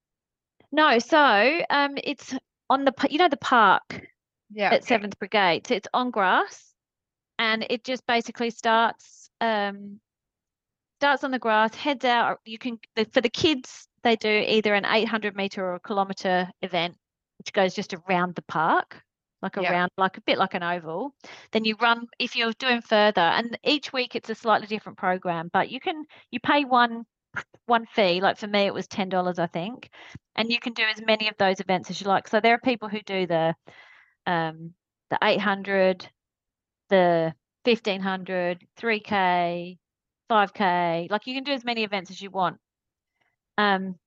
[0.73, 2.35] no, so um, it's
[2.69, 4.07] on the you know the park
[4.51, 4.73] Yeah.
[4.75, 5.67] at Seventh Brigade.
[5.67, 6.75] So it's on grass,
[7.39, 10.01] and it just basically starts um,
[11.01, 12.39] starts on the grass, heads out.
[12.45, 16.49] You can the, for the kids they do either an 800 meter or a kilometer
[16.63, 16.97] event,
[17.39, 19.03] which goes just around the park,
[19.47, 19.73] like Yeah.
[19.73, 21.15] around like a bit like an oval.
[21.53, 25.51] Then you run if you're doing further, and each week it's a slightly different program,
[25.53, 27.05] but you can you pay one
[27.67, 28.21] one fee.
[28.21, 29.91] Like for me, it was ten dollars, I think,
[30.37, 32.29] and you can do as many of those events as you like.
[32.29, 33.55] So there are people who do the
[34.27, 34.75] um,
[35.11, 36.09] the 800,
[36.91, 39.79] the 1500, 3K,
[40.29, 41.09] 5K.
[41.11, 42.59] Like you can do as many events as you want.
[43.59, 43.99] Um,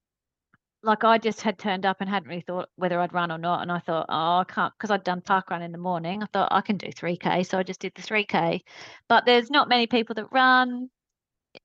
[0.84, 3.62] like I just had turned up and hadn't really thought whether I'd run or not.
[3.62, 6.24] And I thought, oh, I can't, because I'd done park run in the morning.
[6.24, 7.44] I thought I can do 3K.
[7.44, 8.63] So I just did the 3K.
[9.08, 10.89] But there's not many people that run.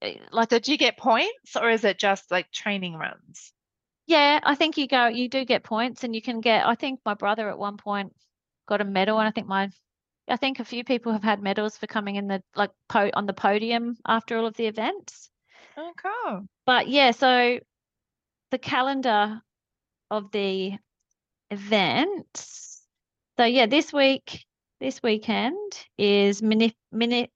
[0.03, 3.53] eh, Like, So do you get points or is it just like training runs?
[4.07, 7.01] yeah, I think you go, you do get points and you can get, I think
[7.05, 8.15] my brother at one point
[8.67, 9.19] got a medal.
[9.19, 9.71] And I think my,
[10.29, 13.27] I think a few people have had medals for coming in the, like, po- on
[13.27, 15.31] the podium after all of the events.
[15.77, 16.49] Oh, cool.
[16.67, 17.59] But yeah, so
[18.51, 19.41] the calendar
[20.11, 20.75] of the
[21.51, 22.83] events.
[23.37, 24.45] So yeah, this week,
[24.81, 27.31] this weekend is Mini, Mini,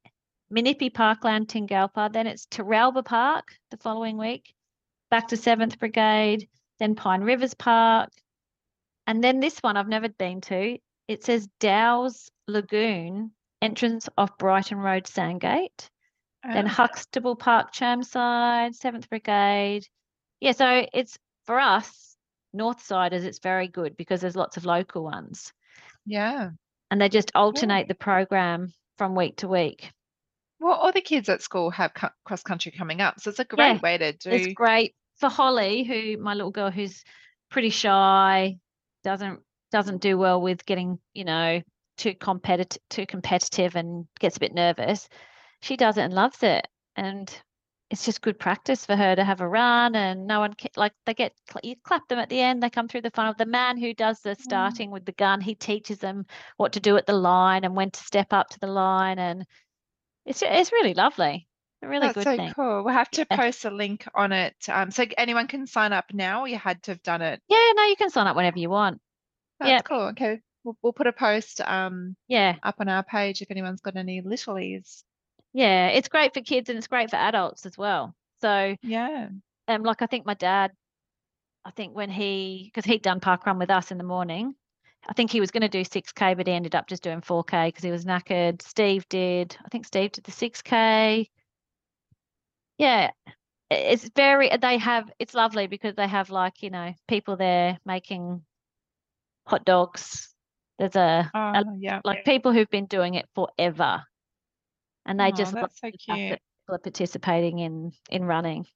[0.52, 2.12] Minnippi Parkland, Tingalpa.
[2.12, 4.54] Then it's Terralba Park the following week,
[5.10, 8.10] back to Seventh Brigade, then Pine Rivers Park,
[9.06, 10.78] and then this one I've never been to.
[11.08, 15.90] It says Dowse Lagoon, entrance off Brighton Road, Sandgate
[16.44, 19.86] then Oh, Huxtable Park, Chermside, Seventh Brigade.
[20.40, 22.16] Yeah, so it's for us
[22.52, 23.24] North Siders.
[23.24, 25.52] It's very good because there's lots of local ones,
[26.06, 26.50] yeah.
[26.90, 29.90] and they just alternate the program from week to week.
[30.60, 33.20] Well, all the kids at school have co- cross country coming up.
[33.20, 34.30] So it's a Yeah, great way to do.
[34.30, 37.04] It's great for Holly, who my little girl, who's
[37.50, 38.58] pretty shy,
[39.04, 41.62] doesn't doesn't do well with getting you know
[41.96, 45.08] too competitive, too competitive, and gets a bit nervous.
[45.62, 47.30] She does it and loves it, and
[47.90, 51.14] it's just good practice for her to have a run and no one like they
[51.14, 53.94] get you clap them at the end they come through the funnel the man who
[53.94, 56.26] does the starting with the gun he teaches them
[56.58, 59.46] what to do at the line and when to step up to the line and
[60.26, 61.48] it's it's really lovely
[61.82, 62.84] a really That's good so thing cool.
[62.84, 63.36] We'll have to Yeah.
[63.36, 64.56] post a link on it.
[64.68, 66.42] Um, so anyone can sign up now.
[66.42, 67.40] or You had to have done it.
[67.48, 69.00] yeah no you can sign up whenever you want
[69.58, 69.80] That's Yeah.
[69.82, 70.08] cool.
[70.08, 70.40] Okay.
[70.64, 74.20] We'll, we'll put a post um yeah up on our page if anyone's got any
[74.22, 75.02] littlies.
[75.52, 78.14] Yeah it's great for kids and it's great for adults as well.
[78.40, 79.28] So Yeah.
[79.66, 80.72] um like I think my dad
[81.64, 84.54] I think when he because he'd done park run with us in the morning
[85.08, 87.68] I think he was going to do 6k but he ended up just doing 4k
[87.68, 88.62] because he was knackered.
[88.62, 91.28] Steve did I think Steve did the 6k
[92.78, 93.10] yeah
[93.70, 98.42] it's very they have it's lovely because they have like you know people there making
[99.46, 100.34] hot dogs.
[100.78, 102.00] There's a Oh, yeah.
[102.04, 104.02] like people who've been doing it forever
[105.08, 108.66] and they Oh, just love so the that people are participating in in running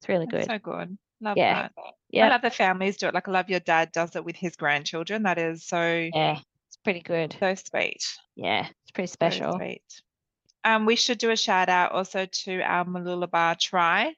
[0.00, 0.98] it's really That's good so good.
[1.20, 1.46] Love Yeah.
[1.48, 1.72] that.
[2.20, 3.14] I yeah love the families do it.
[3.14, 5.22] Like I love your dad does it with his grandchildren.
[5.24, 8.02] That is so yeah it's pretty good so sweet.
[8.36, 9.82] yeah it's pretty So special sweet.
[10.64, 14.14] Um, we should do a shout out also to our Mooloolaba Tri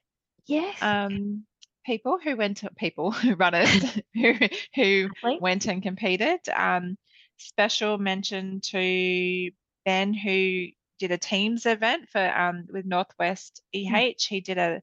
[0.47, 1.45] yes um
[1.85, 4.33] people who went to people who runners who
[4.75, 6.39] who went and competed.
[6.53, 6.97] Um,
[7.37, 9.51] special mention to
[9.85, 10.67] Ben who
[10.99, 14.13] did a teams event for um with Northwest EH.
[14.27, 14.81] He did a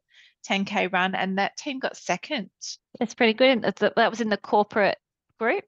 [0.49, 2.51] 10k run and that team got second.
[3.01, 3.63] It's pretty good.
[3.63, 4.99] That was in the corporate
[5.39, 5.65] group.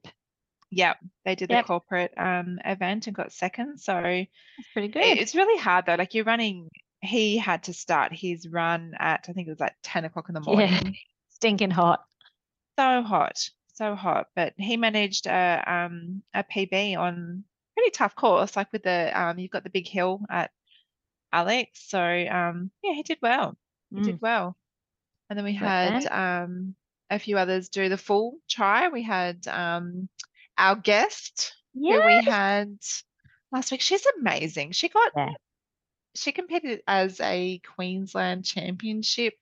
[0.71, 1.65] Yeah, they did Yep.
[1.65, 3.79] the corporate um event and got second.
[3.79, 5.19] So That's pretty it- good.
[5.19, 5.95] it's really hard though.
[5.97, 6.71] Like you're running.
[7.01, 10.35] He had to start his run at I think it was like 10 o'clock in
[10.35, 10.69] the morning.
[10.71, 10.91] Yeah.
[11.31, 12.05] Stinking hot.
[12.79, 13.39] so hot,
[13.75, 14.27] so hot.
[14.35, 17.45] But he managed a um a PB on
[17.79, 20.51] pretty tough course, like with the um you've got the big hill at
[21.33, 21.81] Alex.
[21.89, 23.57] So um yeah, he did well.
[23.91, 24.05] He Mm.
[24.05, 24.57] did well.
[25.31, 26.75] And then we had um
[27.11, 28.89] a few others do the full try.
[28.89, 30.09] We had um
[30.57, 32.05] our guest who Yeah.
[32.07, 32.79] we had
[33.53, 33.81] last week.
[33.81, 34.73] She's amazing.
[34.73, 35.31] She got Yeah.
[36.15, 39.35] she competed as a Queensland championship.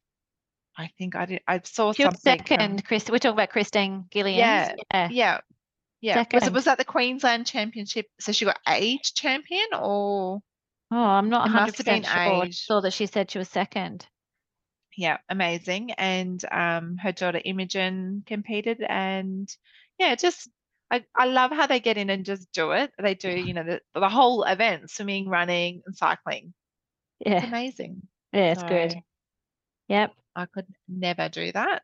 [0.77, 3.09] I think I did I saw She something from- second, Chris.
[3.09, 4.39] We're talking about Christine Gillian.
[4.39, 5.09] Yeah, Yeah.
[5.11, 5.41] Yeah.
[6.01, 6.25] Yeah.
[6.33, 8.07] Was it was that the Queensland Championship?
[8.21, 10.43] So she got age champion or
[10.91, 12.43] Oh, I'm not It must 100% been sure.
[12.43, 12.65] I age.
[12.65, 14.07] saw that she said she was second.
[14.97, 15.93] yeah, amazing.
[15.93, 19.49] And um her daughter Imogen competed and
[19.99, 20.49] yeah, just
[20.91, 22.93] I, I love how they get in and just do it.
[22.99, 26.55] They do, you know, the the whole event, swimming, running, and cycling.
[27.21, 27.45] It's Yeah.
[27.45, 28.09] amazing.
[28.33, 28.95] Yeah, it's good.
[29.89, 30.13] Yep.
[30.37, 31.83] I could never do that.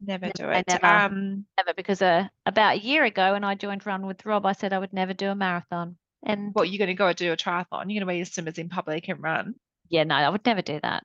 [0.00, 0.66] Never do it.
[0.68, 0.86] never.
[0.86, 4.52] Um Never because uh, about a year ago when I joined Run with Rob, I
[4.52, 5.96] said I would never do a marathon.
[6.24, 7.86] And what you're gonna go do a triathlon.
[7.86, 9.54] You're gonna wear your swimmers in public and run.
[9.88, 11.04] yeah, no, I would never do that.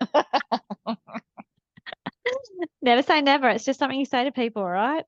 [2.80, 3.48] Never say never.
[3.48, 5.04] It's just something you say to people, right?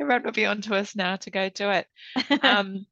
[0.00, 1.86] Everyone will be on to us now to go do it.
[2.42, 2.86] Um,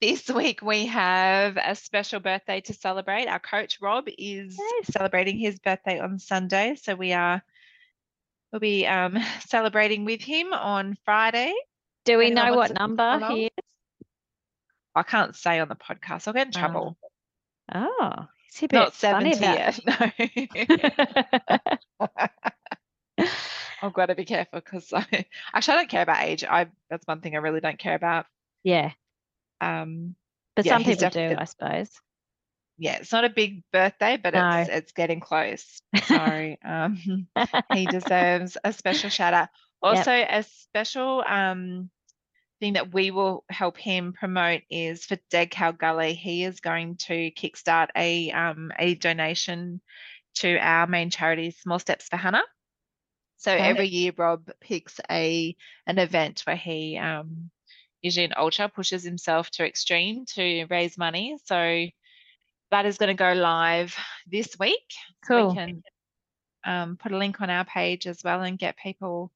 [0.00, 3.26] this week we have a special birthday to celebrate.
[3.28, 4.92] Our coach Rob is Yes.
[4.92, 7.42] celebrating his birthday on Sunday, so we are
[8.52, 11.52] we'll be um, celebrating with him on Friday.
[12.04, 13.50] do we anyone know what number he is?
[14.94, 16.26] I can't say on the podcast.
[16.26, 16.96] I'll get in trouble.
[17.72, 19.78] Oh, is he a bit Not seventy yet.
[19.86, 20.10] No.
[23.82, 26.44] I've got to be careful because I actually I don't care about age.
[26.44, 28.26] I that's one thing I really don't care about.
[28.62, 28.92] yeah,
[29.60, 30.16] Um,
[30.56, 31.90] but Yeah, some people do, I suppose.
[32.78, 34.50] yeah, it's not a big birthday, but No.
[34.60, 35.80] it's it's getting close.
[36.02, 37.28] So um,
[37.70, 39.48] he deserves a special shout out.
[39.82, 41.90] Also, a special um
[42.60, 46.14] thing that we will help him promote is for Dead Cow Gully.
[46.14, 49.80] He is going to kickstart a um a donation
[50.36, 52.44] to our main charity, Small Steps for Hannah.
[53.38, 53.62] So Okay.
[53.68, 55.56] every year, Rob picks a
[55.86, 57.50] an event where he um
[58.02, 61.36] usually an ultra pushes himself to extreme to raise money.
[61.44, 61.86] So
[62.70, 63.96] that is going to go live
[64.30, 64.86] this week.
[65.24, 65.48] So Cool.
[65.48, 65.82] we can
[66.64, 69.32] um, put a link on our page as well and get people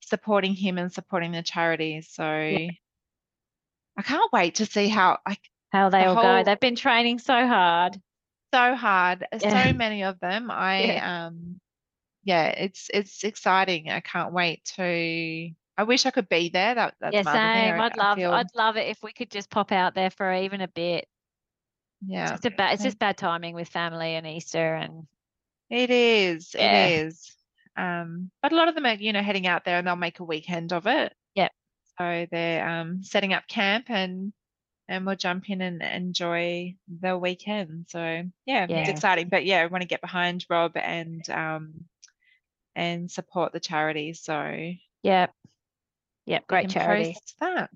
[0.00, 2.00] supporting him and supporting the charity.
[2.02, 5.40] So I can't wait to see how like
[5.72, 6.42] How they the all go.
[6.44, 8.00] They've been training so hard.
[8.54, 9.26] so hard.
[9.40, 9.66] Yeah.
[9.66, 10.50] So many of them.
[10.50, 11.60] I um
[12.24, 13.90] yeah, it's it's exciting.
[13.90, 16.74] I can't wait to I wish I could be there.
[16.74, 17.70] That that's yeah, my other thing.
[17.72, 17.80] same.
[17.80, 20.60] I'd love, feel- I'd love it if we could just pop out there for even
[20.60, 21.06] a bit.
[22.06, 22.22] yeah.
[22.24, 25.06] It's just a bad, it's just bad timing with family and Easter and
[25.70, 26.54] It is.
[26.54, 26.86] Yeah.
[26.86, 27.32] It is.
[27.76, 30.18] Um, but a lot of them are, you know, heading out there and they'll make
[30.18, 31.14] a weekend of it.
[31.36, 31.52] Yep.
[31.98, 34.32] So they're um, setting up camp and
[34.90, 37.86] and we'll jump in and enjoy the weekend.
[37.88, 38.00] So
[38.46, 38.78] yeah, Yeah.
[38.80, 39.28] it's exciting.
[39.28, 41.84] But yeah, I want to get behind Rob and um
[42.74, 44.14] and support the charity.
[44.14, 44.72] So
[45.04, 45.32] Yep.
[46.28, 46.46] Yep.
[46.46, 47.16] Great charity.
[47.40, 47.70] that.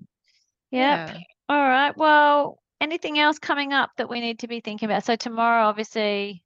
[0.69, 1.09] Yep.
[1.09, 1.17] Yeah.
[1.49, 1.97] All right.
[1.97, 5.03] Well, anything else coming up that we need to be thinking about?
[5.03, 6.43] So tomorrow, obviously,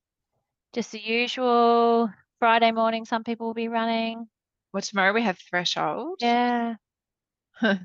[0.73, 2.09] just the usual.
[2.39, 4.25] Friday morning, some people will be running.
[4.71, 6.19] Well, tomorrow we have threshold.
[6.21, 6.75] Yeah.
[7.59, 7.79] Hope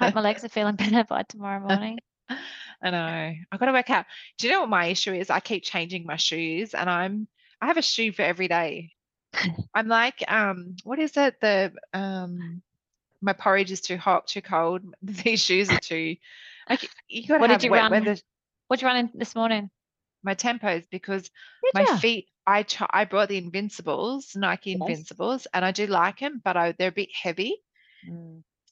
[0.00, 1.98] my legs are feeling better by tomorrow morning.
[2.28, 3.32] I know.
[3.52, 4.04] I've got to work out.
[4.36, 5.30] Do you know what my issue is?
[5.30, 7.26] I keep changing my shoes and I'm
[7.60, 8.90] I have a shoe for every day.
[9.74, 11.40] I'm like, um, what is it?
[11.40, 12.60] The um
[13.22, 14.82] my porridge is too hot, too cold.
[15.02, 16.16] These shoes are too
[16.70, 17.90] like you What did you wet run?
[17.90, 18.16] weather
[18.68, 19.70] What'd you run in this morning?
[20.22, 21.30] my tempos because
[21.62, 21.96] Did my ya?
[21.98, 24.80] feet I ch- I brought the Invincibles, Nike Yes.
[24.80, 27.56] Invincibles, and I do like them, but I, they're a bit heavy.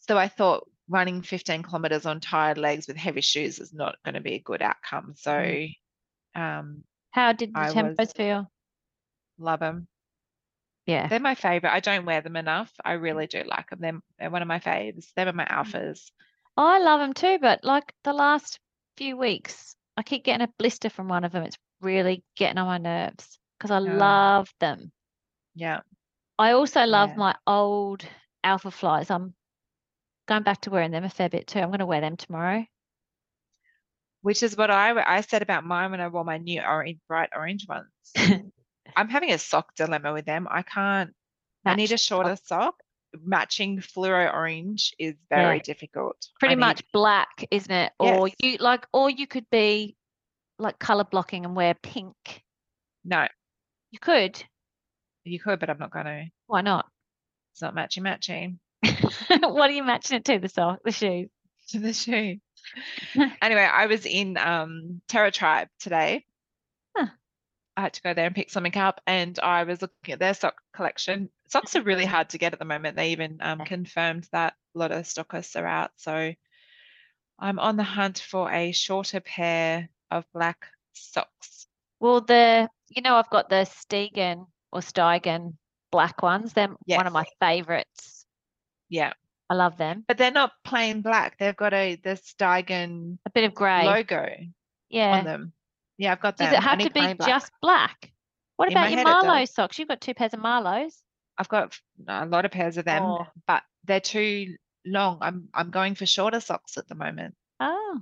[0.01, 4.15] So I thought running 15 kilometers on tired legs with heavy shoes is not going
[4.15, 5.15] to be a good outcome.
[5.17, 5.75] So Mm.
[6.35, 8.51] um, How did the I tempos feel?
[9.39, 9.87] love them.
[10.91, 11.07] Yeah.
[11.07, 11.73] They're my favorite.
[11.73, 12.73] I don't wear them enough.
[12.85, 13.03] I mm.
[13.03, 13.79] really do like them.
[13.81, 15.13] They're, they're one of my faves.
[15.15, 15.49] They're my mm.
[15.49, 16.11] alphas.
[16.57, 18.59] I love them too, but like the last
[18.97, 21.45] few weeks, I keep getting a blister from one of them.
[21.45, 24.91] It's really getting on my nerves because I love them.
[25.55, 25.81] Yeah.
[26.39, 27.17] I also love Yeah.
[27.17, 28.05] my old
[28.43, 29.13] Alpha Flies.
[29.13, 29.33] I'm
[30.27, 31.61] going back to wearing them a fair bit too.
[31.61, 32.67] I'm going to wear them tomorrow.
[34.23, 37.31] Which is what I, I said about mine when I wore my new orange, bright
[37.33, 38.53] orange ones.
[38.97, 40.47] I'm having a sock dilemma with them.
[40.51, 41.15] I can't,
[41.65, 42.75] I need a shorter sock.
[43.25, 46.17] Matching fluoro orange is very difficult.
[46.23, 47.93] I Pretty need- much black, isn't it?
[47.99, 49.97] Or you like, or you could be
[50.59, 52.43] like color blocking and wear pink.
[53.05, 53.27] No,
[53.91, 54.43] You could.
[55.25, 56.25] you could, but I'm not going to.
[56.47, 56.87] Why not?
[57.53, 58.57] It's not matchy matchy
[59.43, 60.39] what are you matching it to?
[60.39, 61.29] The sock, the shoes.
[61.71, 62.37] to the shoe.
[63.43, 66.25] anyway, I was in um Terra Tribe today.
[67.77, 70.35] I had to go there and pick something up, and I was looking at their
[70.35, 71.31] sock collection.
[71.49, 72.97] Socks are really hard to get at the moment.
[72.97, 75.91] They even um, confirmed that a lot of stockists are out.
[75.97, 76.33] So
[77.39, 81.67] I'm on the hunt for a shorter pair of black socks.
[82.01, 85.55] Well, the you know I've got the Stegen or Steigen
[85.91, 86.53] black ones.
[86.53, 88.27] They're one of my favorites.
[88.89, 89.13] Yeah,
[89.49, 90.05] I love them.
[90.09, 91.39] but they're not plain black.
[91.39, 93.85] They've got a the Steigen A bit of grey.
[93.85, 94.29] logo
[94.89, 95.19] yeah.
[95.19, 95.53] on them.
[96.01, 97.19] Yeah, I've got Does it have to be black.
[97.29, 98.11] just black?
[98.57, 99.05] What In about your.
[99.05, 99.79] Marlowe socks?
[99.79, 100.97] You've got two pairs of Marlowe's.
[101.37, 101.79] I've got
[102.09, 103.27] a lot of pairs of them, Oh.
[103.47, 105.19] but they're too long.
[105.21, 107.35] I'm I'm going for shorter socks at the moment.
[107.61, 108.01] Oh,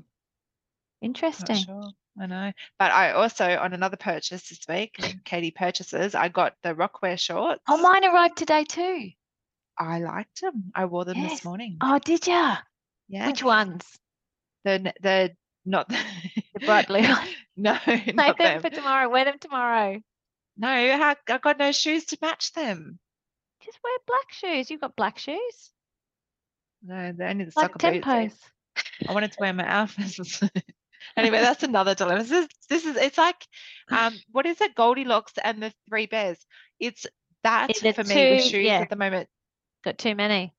[1.03, 1.57] interesting.
[1.57, 1.91] sure.
[2.21, 2.53] I know.
[2.79, 7.17] But I also on another purchase this week, Katie purchases, I got the Rockwear oh,
[7.17, 7.63] shorts.
[7.69, 9.11] Oh, mine arrived today too.
[9.77, 10.71] I liked them.
[10.73, 11.31] I wore them Yes.
[11.33, 11.79] this morning.
[11.81, 12.59] Oh, did ya?
[13.09, 13.27] Yeah.
[13.27, 13.85] Which ones?
[14.65, 15.99] The the not the,
[16.55, 17.29] The bright blue ones.
[17.59, 17.73] No,
[18.15, 18.63] not them them.
[18.63, 19.09] for tomorrow.
[19.09, 20.01] Wear them tomorrow.
[20.57, 22.99] No, I, I got no shoes to match them.
[23.65, 24.71] Just wear black shoes.
[24.71, 25.73] You've got black shoes.
[26.83, 28.07] No, they're only the Like soccer boots.
[28.07, 28.33] tempos.
[29.09, 30.41] I wanted to wear my outfits.
[31.17, 32.23] anyway, that's another dilemma.
[32.23, 33.45] This is, this is it's like
[33.91, 34.77] um what is it?
[34.77, 36.39] Goldilocks and the three bears.
[36.79, 37.07] It's
[37.43, 38.79] that Yeah, for me with shoes yeah.
[38.79, 39.29] at the moment.
[39.85, 40.55] Got too many.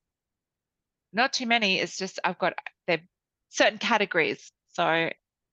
[1.14, 1.80] Not too many.
[1.80, 2.52] It's just I've got
[2.86, 3.00] they're
[3.48, 4.52] certain categories.
[4.72, 5.10] So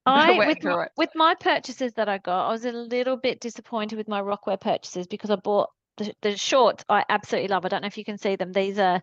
[0.08, 3.98] I with my, with my purchases that I got, I was a little bit disappointed
[3.98, 6.84] with my Rockwear purchases because I bought the, the shorts.
[6.90, 7.66] I absolutely love.
[7.66, 8.52] I don't know if you can see them.
[8.54, 9.02] These are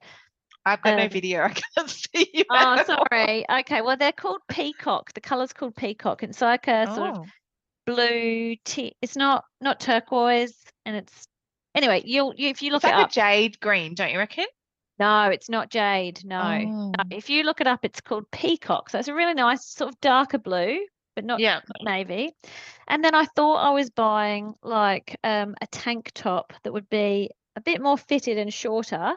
[0.66, 1.42] I've got no Um, video.
[1.44, 2.44] I can't see you.
[2.50, 3.44] oh sorry.
[3.60, 5.12] Okay, well they're called peacock.
[5.12, 6.22] The color's called peacock.
[6.22, 7.24] It's like a sort of Oh,
[7.86, 8.94] blue tea.
[9.02, 10.54] It's not not turquoise,
[10.86, 11.26] and it's
[11.74, 12.02] anyway.
[12.04, 13.10] You'll you, if you look it's it like up.
[13.10, 14.46] a jade green, don't you reckon?
[14.98, 16.20] No, it's not jade.
[16.24, 16.40] No.
[16.40, 16.92] Oh.
[16.96, 18.88] No, If you look it up, it's called peacock.
[18.90, 20.78] So it's a really nice sort of darker blue,
[21.14, 21.60] but not Yeah.
[21.68, 22.34] not navy.
[22.86, 27.30] And then I thought I was buying like um, a tank top that would be
[27.56, 29.14] a bit more fitted and shorter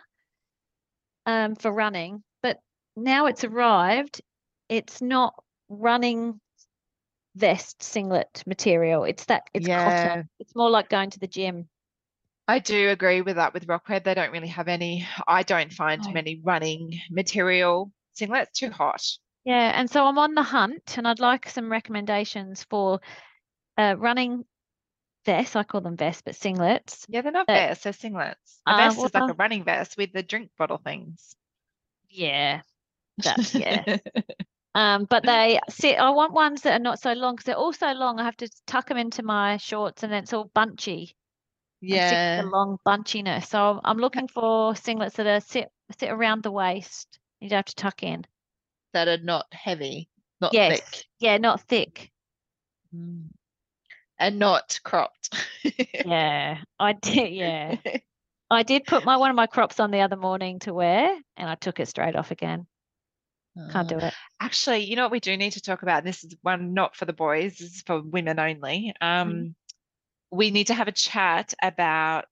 [1.26, 2.24] um, for running.
[2.41, 2.60] But
[2.95, 4.22] now it's arrived,
[4.70, 5.34] it's not
[5.70, 6.39] running
[7.36, 9.04] vest singlet material.
[9.04, 9.84] It's that it's Yeah.
[9.84, 10.30] cotton.
[10.39, 11.68] It's more like going to the gym.
[12.48, 14.04] I do agree with that with Rockwear.
[14.04, 16.14] They don't really have any, I don't find No.
[16.14, 19.04] many running material singlets too hot.
[19.48, 23.00] Yeah, and so I'm on the hunt, and I'd like some recommendations for
[23.78, 24.45] uh, running
[25.26, 25.56] vests.
[25.56, 27.08] I call them vests, but singlets.
[27.08, 28.62] Yeah, they're not Uh, vests, they're singlets.
[28.68, 31.36] A uh, vest is like a running vest with the drink bottle things.
[32.10, 32.62] Yeah,
[33.24, 33.86] that's yeah.
[34.76, 35.98] Um, but they sit.
[36.00, 38.20] I want ones that are not so long because they're all so long.
[38.20, 41.16] I have to tuck them into my shorts, and then it's all bunchy.
[41.91, 42.43] I'm sick of Yeah.
[42.43, 43.48] the long bunchiness.
[43.50, 47.20] So I'm looking for singlets that are sit sit around the waist.
[47.41, 48.26] You don't have to tuck in.
[48.94, 50.10] That are not heavy.
[50.42, 50.80] not Yes.
[50.80, 51.06] thick.
[51.20, 52.12] Yeah, not thick.
[52.96, 53.28] Mm.
[54.20, 55.36] And not cropped.
[56.06, 56.60] Yeah.
[56.80, 57.78] I did yeah.
[58.50, 61.50] I did put my one of my crops on the other morning to wear and
[61.50, 62.66] I took it straight off again.
[63.72, 64.14] Can't Uh, do it.
[64.40, 66.00] Actually, you know what we do need to talk about?
[66.00, 68.94] And this is one not for the boys, this is for women only.
[69.02, 69.56] Um,
[70.32, 72.26] we need to have a chat about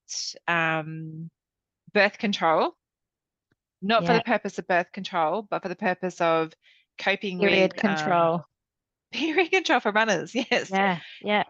[0.47, 1.30] um,
[1.93, 2.76] birth control,
[3.88, 6.53] not for the purpose of birth control, but for the purpose of
[6.97, 8.45] coping Period with um, control.
[9.11, 10.33] period control for runners.
[10.36, 10.99] Yes, Yeah.
[11.21, 11.43] Yeah.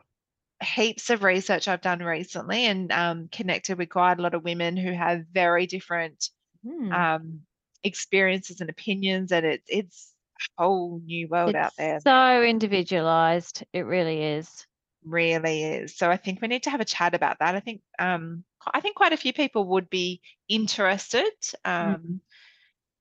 [0.64, 4.78] heaps of research I've done recently and um, connected with quite a lot of women
[4.78, 6.30] who have very different
[6.64, 6.92] Hmm.
[6.94, 7.42] um,
[7.84, 10.14] experiences and opinions, and it's it's
[10.60, 12.00] a whole new world out there.
[12.00, 13.64] so individualized.
[13.74, 14.66] It really is.
[15.04, 15.96] really is.
[15.96, 17.56] So I think we need to have a chat about that.
[17.56, 18.44] I think um
[18.74, 21.32] I think quite a few people would be interested
[21.66, 22.22] um Mhm.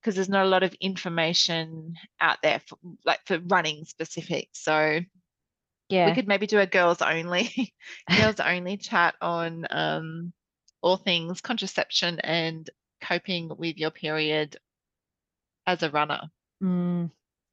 [0.00, 4.50] because there's not a lot of information out there for like for running specific.
[4.52, 5.00] So
[5.88, 7.74] yeah, we could maybe do a girls only
[8.14, 10.32] girls only chat on um
[10.82, 12.68] all things contraception and
[13.00, 14.56] coping with your period
[15.66, 16.30] as a runner.
[16.62, 17.10] Mm,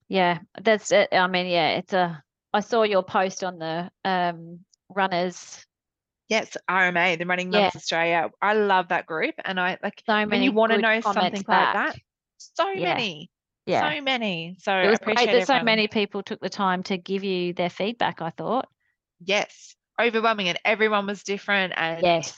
[0.07, 1.09] yeah, that's it.
[1.13, 2.23] I mean, yeah, it's a.
[2.53, 5.65] I saw your post on the um runners.
[6.31, 7.69] Yes, RMA, the Running Yeah.
[7.75, 8.29] Australia.
[8.41, 11.73] I love that group and I like So when you want to know something like
[11.73, 11.97] that.
[12.37, 12.93] So Yeah.
[12.95, 13.29] many.
[13.65, 14.55] Yeah, So many.
[14.59, 17.69] So it was great that so many people took the time to give you their
[17.69, 18.21] feedback.
[18.21, 18.69] I thought.
[19.19, 21.73] Yes, overwhelming, and everyone was different.
[21.75, 22.33] And Yes.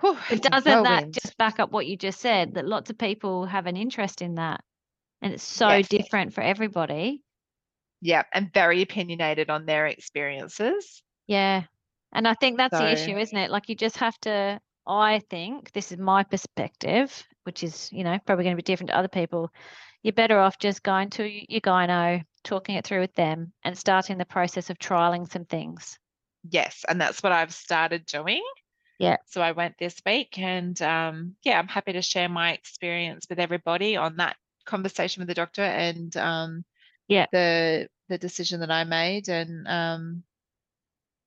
[0.00, 1.14] whew, But doesn't that whirlwind.
[1.14, 2.54] just back up what you just said?
[2.54, 4.62] That lots of people have an interest in that,
[5.22, 5.88] and it's so Yes.
[5.88, 7.22] different for everybody.
[8.00, 11.02] Yeah, and very opinionated on their experiences.
[11.28, 11.62] Yeah.
[12.16, 13.50] And I think that's the issue, isn't it?
[13.50, 18.18] Like you just have to, I think, this is my perspective, which is, you know,
[18.26, 19.50] probably going to be different to other people.
[20.02, 24.18] You're better off just going to your gyno, talking it through with them, and starting
[24.18, 25.98] the process of trialing some things.
[26.48, 28.42] Yes, and that's what I've started doing.
[28.98, 29.16] Yeah.
[29.26, 33.40] So I went this week, and um, yeah, I'm happy to share my experience with
[33.40, 36.64] everybody on that conversation with the doctor and um,
[37.08, 37.26] Yeah.
[37.32, 40.22] the the decision that I made, and um,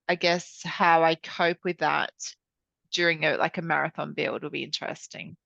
[0.10, 2.12] I guess how I cope with that
[2.92, 5.38] during a like a marathon build will be interesting.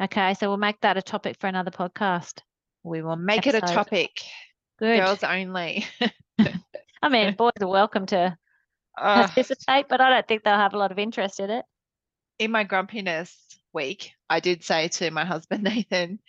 [0.00, 0.34] Okay.
[0.34, 2.40] So we'll make that a topic for another podcast.
[2.84, 4.22] We will make it a topic,
[4.78, 5.00] Good.
[5.00, 5.84] girls only.
[7.02, 8.36] I mean, boys are welcome to
[8.96, 9.26] Ugh.
[9.26, 11.64] participate, but I don't think they'll have a lot of interest in it.
[12.38, 13.36] in my grumpiness
[13.72, 16.20] week, I did say to my husband Nathan,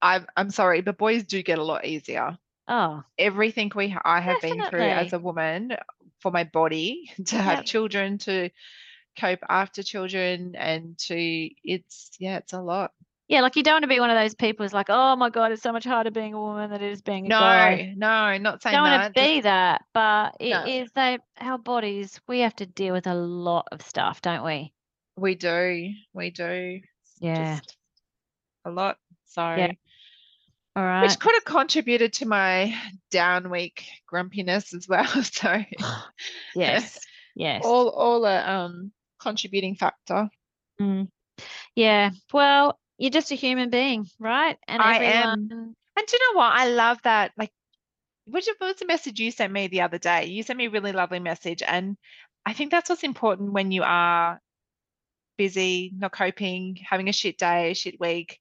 [0.00, 2.38] I'm I'm sorry, but boys do get a lot easier.
[2.66, 5.76] Oh, Everything we I have been through as a woman
[6.24, 7.66] for my body to have Yep.
[7.66, 8.48] children, to
[9.20, 12.92] cope after children, and to it's yeah, it's a lot.
[13.28, 13.42] yeah.
[13.42, 15.52] Like you don't want to be one of those people who's like, oh my God,
[15.52, 17.94] it's so much harder being a woman than it is being a guy.
[17.98, 20.64] No, no, not saying don't want to be that, but it No.
[20.66, 24.72] is that our bodies, we have to deal with a lot of stuff, don't we?
[25.16, 26.80] we do, we do.
[27.20, 27.54] Yeah.
[27.60, 27.76] just
[28.64, 28.96] a lot.
[29.26, 29.42] So
[30.76, 31.02] All right.
[31.02, 32.74] which could have contributed to my
[33.10, 35.06] down week grumpiness as well.
[35.22, 35.62] So
[36.54, 36.98] yes.
[37.36, 37.62] Yes.
[37.64, 40.28] all all a um contributing factor.
[40.80, 41.08] Mm.
[41.74, 42.10] Yeah.
[42.32, 44.56] Well, you're just a human being, right?
[44.68, 45.50] And I am.
[45.50, 46.52] And do you know what?
[46.52, 47.32] I love that.
[47.36, 47.50] Like,
[48.26, 50.26] what was the message you sent me the other day?
[50.26, 51.96] You sent me a really lovely message, and
[52.46, 54.40] I think that's what's important when you are
[55.36, 58.38] busy, not coping, having a shit day, a shit week.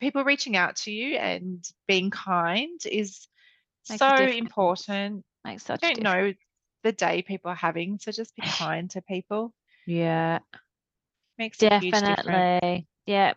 [0.00, 3.26] People reaching out to you and being kind is
[3.88, 5.24] Makes so important.
[5.44, 6.32] makes such I don't know
[6.82, 9.52] the day people are having, so just be kind to people.
[9.86, 10.40] Yeah.
[11.38, 12.22] Makes a huge difference.
[12.24, 12.86] Definitely.
[13.06, 13.34] Yeah.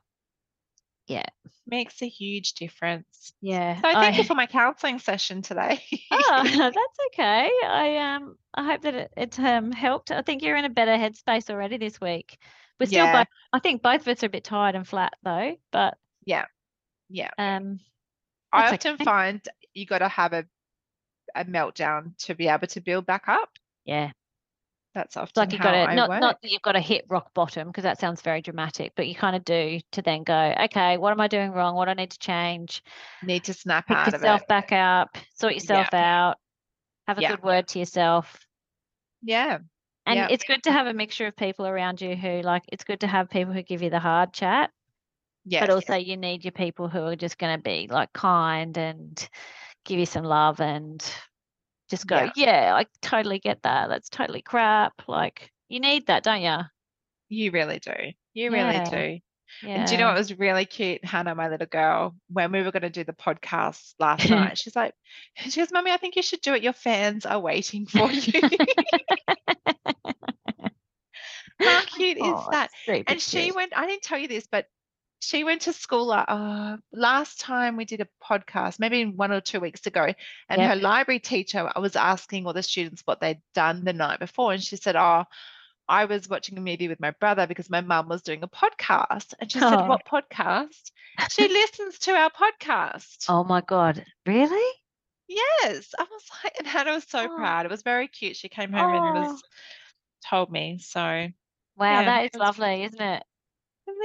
[1.66, 3.34] Makes a huge difference.
[3.42, 3.76] Yeah.
[3.78, 5.82] So thank I- you for my counselling session today.
[6.16, 7.50] Oh, that's okay.
[7.66, 10.12] I um I hope that it, it um helped.
[10.12, 12.38] I think you're in a better headspace already this week.
[12.80, 13.20] We're still Yeah.
[13.22, 16.46] both I think both of us are a bit tired and flat though, but yeah.
[17.10, 17.32] Yeah.
[17.38, 17.80] Um
[18.52, 19.06] I That's often okay.
[19.06, 20.46] find you got to have a
[21.36, 23.50] a meltdown to be able to build back up.
[23.86, 24.12] yeah,
[24.96, 26.20] That's often like you got to not work.
[26.20, 29.16] not that you've got to hit rock bottom because that sounds very dramatic, but you
[29.16, 31.76] kind of do to then go, okay, what am I doing wrong?
[31.76, 32.84] What do I need to change?
[33.24, 34.48] Need to snap Pick out of yourself it.
[34.48, 36.38] back up, sort yourself out,
[37.08, 37.30] have a Yeah.
[37.32, 38.48] good word to yourself.
[39.22, 39.60] Yeah.
[40.06, 40.28] And Yeah.
[40.30, 43.08] it's good to have a mixture of people around you who like it's good to
[43.08, 44.72] have people who give you the hard chat
[45.46, 45.62] Yes.
[45.62, 49.30] but also you need your people who are just going to be like kind and
[49.86, 51.04] give you some love and
[51.90, 52.32] just go, Yeah.
[52.36, 53.90] yeah, I totally get that.
[53.90, 54.94] That's totally crap.
[55.08, 56.58] Like you need that, don't you?
[57.30, 57.92] you really do.
[58.34, 58.80] You Yeah.
[58.82, 59.20] really do.
[59.68, 59.76] Yeah.
[59.80, 61.04] And do you know what was really cute?
[61.06, 64.76] Hannah, my little girl, when we were going to do the podcast last night, she's
[64.76, 64.94] like,
[65.38, 66.64] she goes, Mummy, I think you should do it.
[66.64, 68.42] Your fans are waiting for you.
[71.60, 72.70] How cute is Oh, that?
[73.08, 73.56] And she cute.
[73.56, 74.66] went, I didn't tell you this, but
[75.24, 79.42] she went to school uh, uh, last time we did a podcast, maybe one or
[79.42, 80.14] two weeks ago,
[80.50, 80.70] and Yep.
[80.70, 84.52] her library teacher I was asking all the students what they'd done the night before,
[84.54, 85.26] and she said, "Oh,
[85.88, 89.34] I was watching a movie with my brother because my mum was doing a podcast."
[89.40, 89.88] And she said, Oh.
[89.88, 90.92] "What podcast?"
[91.30, 93.26] She listens to our podcast.
[93.30, 94.04] Oh my God.
[94.26, 94.72] Really?
[95.28, 97.36] Yes, I was like, and Hannah was so Oh.
[97.38, 97.66] proud.
[97.66, 98.36] It was very cute.
[98.36, 99.22] She came home and Oh.
[99.22, 99.44] was
[100.30, 100.80] told me.
[100.80, 101.32] So Wow,
[101.78, 103.24] Yeah, that is lovely, isn't it?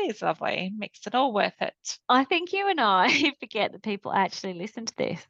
[0.07, 0.73] Is lovely.
[0.77, 1.99] Makes it all worth it.
[2.09, 5.27] I think you and I forget that people actually listen to this.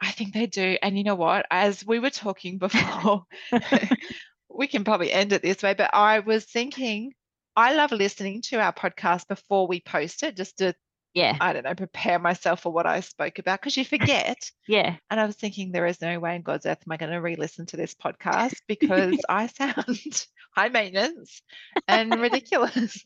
[0.00, 0.78] I think they do.
[0.82, 1.46] And you know what?
[1.50, 3.24] As we were talking before,
[4.48, 7.12] we can probably end it this way, but I was thinking
[7.56, 10.74] I love listening to our podcast before we post it, just to,
[11.14, 14.50] Yeah, I don't know, prepare myself for what I spoke about because you forget.
[14.68, 14.96] yeah.
[15.10, 17.20] And I was thinking, there is no way in God's earth am I going to
[17.20, 21.42] re listen to this podcast because I sound high maintenance
[21.88, 23.02] and ridiculous.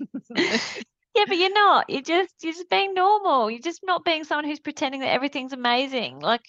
[1.15, 1.89] Yeah, but you're not.
[1.91, 3.51] You're just you're just being normal.
[3.51, 6.19] You're just not being someone who's pretending that everything's amazing.
[6.19, 6.45] Like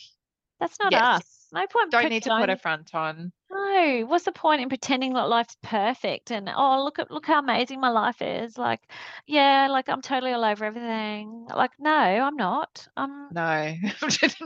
[0.59, 1.21] that's not Yes.
[1.21, 1.44] us.
[1.55, 1.89] No point.
[1.89, 3.31] don't need to put a front on.
[3.49, 7.39] No, what's the point in pretending that life's perfect and oh look at look how
[7.39, 8.57] amazing my life is?
[8.57, 8.81] Like,
[9.25, 11.47] yeah, like I'm totally all over everything.
[11.55, 12.85] Like, no, I'm not.
[12.97, 13.73] I'm No.
[14.09, 14.41] just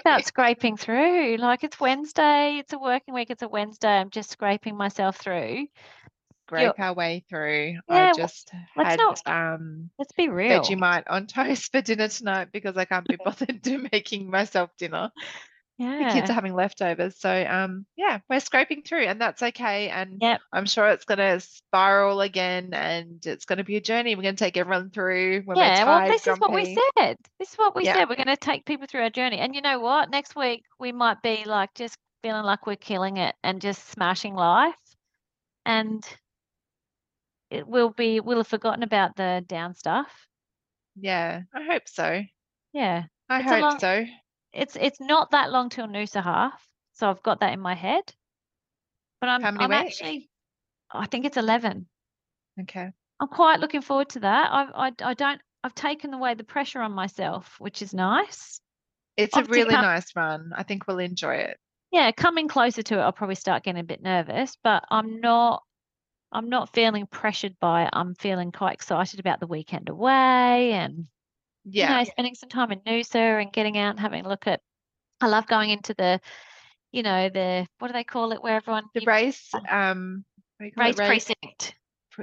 [0.00, 1.38] about scraping through.
[1.38, 3.88] Like it's Wednesday, it's a working week, it's a Wednesday.
[3.98, 5.66] I'm just scraping myself through.
[6.46, 7.78] scrape our way through.
[7.88, 10.60] Yeah, I just let's had not- um Let's be real.
[10.62, 15.10] Vegemite on toast for dinner tonight because I can't be bothered to making myself dinner.
[15.78, 17.18] The kids are having leftovers.
[17.18, 19.88] So um yeah, we're scraping through and that's okay.
[19.88, 20.40] And Yep.
[20.52, 24.14] I'm sure it's gonna spiral again and it's gonna be a journey.
[24.14, 27.16] We're gonna take everyone through when Yeah, we're well, tired, this is what we said.
[27.38, 27.94] This is what we Yeah.
[27.94, 28.08] said.
[28.08, 29.38] We're going to take people through our journey.
[29.38, 30.10] And you know what?
[30.10, 34.34] Next week, we might be like just feeling like we're killing it and just smashing
[34.34, 34.76] life.
[35.66, 36.04] And
[37.50, 40.26] it will be, we'll have forgotten about the down stuff.
[40.96, 42.22] Yeah, I hope so.
[42.72, 43.04] Yeah.
[43.28, 44.04] I It's hope long- so.
[44.52, 46.62] It's it's not that long till Noosa half.
[46.94, 48.02] So I've got that in my head.
[49.20, 50.00] But I'm, I'm weeks?
[50.00, 50.30] actually,
[50.92, 51.86] I think it's 11.
[52.62, 52.90] Okay.
[53.20, 54.48] I'm quite looking forward to that.
[54.50, 58.60] I, I, I don't, I've taken away the pressure on myself, which is nice.
[59.16, 60.52] It's a really come- nice run.
[60.56, 61.56] I think we'll enjoy it.
[61.92, 65.62] yeah, coming closer to it, I'll probably start getting a bit nervous, but I'm not
[66.32, 67.90] I'm not feeling pressured by it.
[67.92, 71.06] I'm feeling quite excited about the weekend away and
[71.64, 71.90] Yeah.
[71.90, 74.60] you know, spending some time in Noosa and getting out and having a look at
[75.20, 76.20] I love going into the
[76.90, 80.24] you know, the what do they call it where everyone The race, um,
[80.58, 80.98] what do you call it?
[80.98, 81.74] race precinct.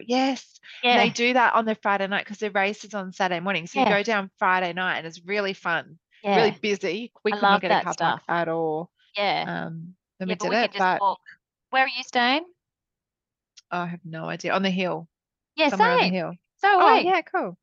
[0.06, 0.60] Yes.
[0.84, 0.98] Yeah.
[0.98, 3.66] They do that on the Friday night because the race is on Saturday morning.
[3.66, 6.36] So you go down Friday night and it's really fun, yeah.
[6.36, 7.12] really busy.
[7.24, 8.22] We I could love not get a car park stuff.
[8.28, 8.92] at all.
[9.18, 9.46] yeah.
[9.48, 11.20] Um, when yeah, we did we it, but walk.
[11.72, 12.46] Where are you staying?
[13.72, 14.54] I have no idea.
[14.54, 15.08] On the hill,
[15.56, 16.34] Yeah, somewhere on the hill.
[16.58, 17.06] So Oh, we.
[17.06, 17.58] yeah, cool.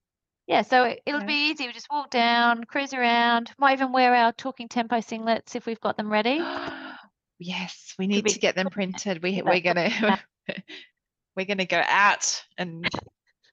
[0.46, 1.26] Yeah, so it- it'll Yeah.
[1.26, 1.66] be easy.
[1.66, 2.18] We just walk mm-hmm.
[2.18, 3.52] down, cruise around.
[3.58, 6.40] Might even wear our talking tempo singlets if we've got them ready.
[7.38, 9.22] yes, we need be to get them printed.
[9.22, 9.90] We we're gonna
[11.36, 12.88] we're gonna go out and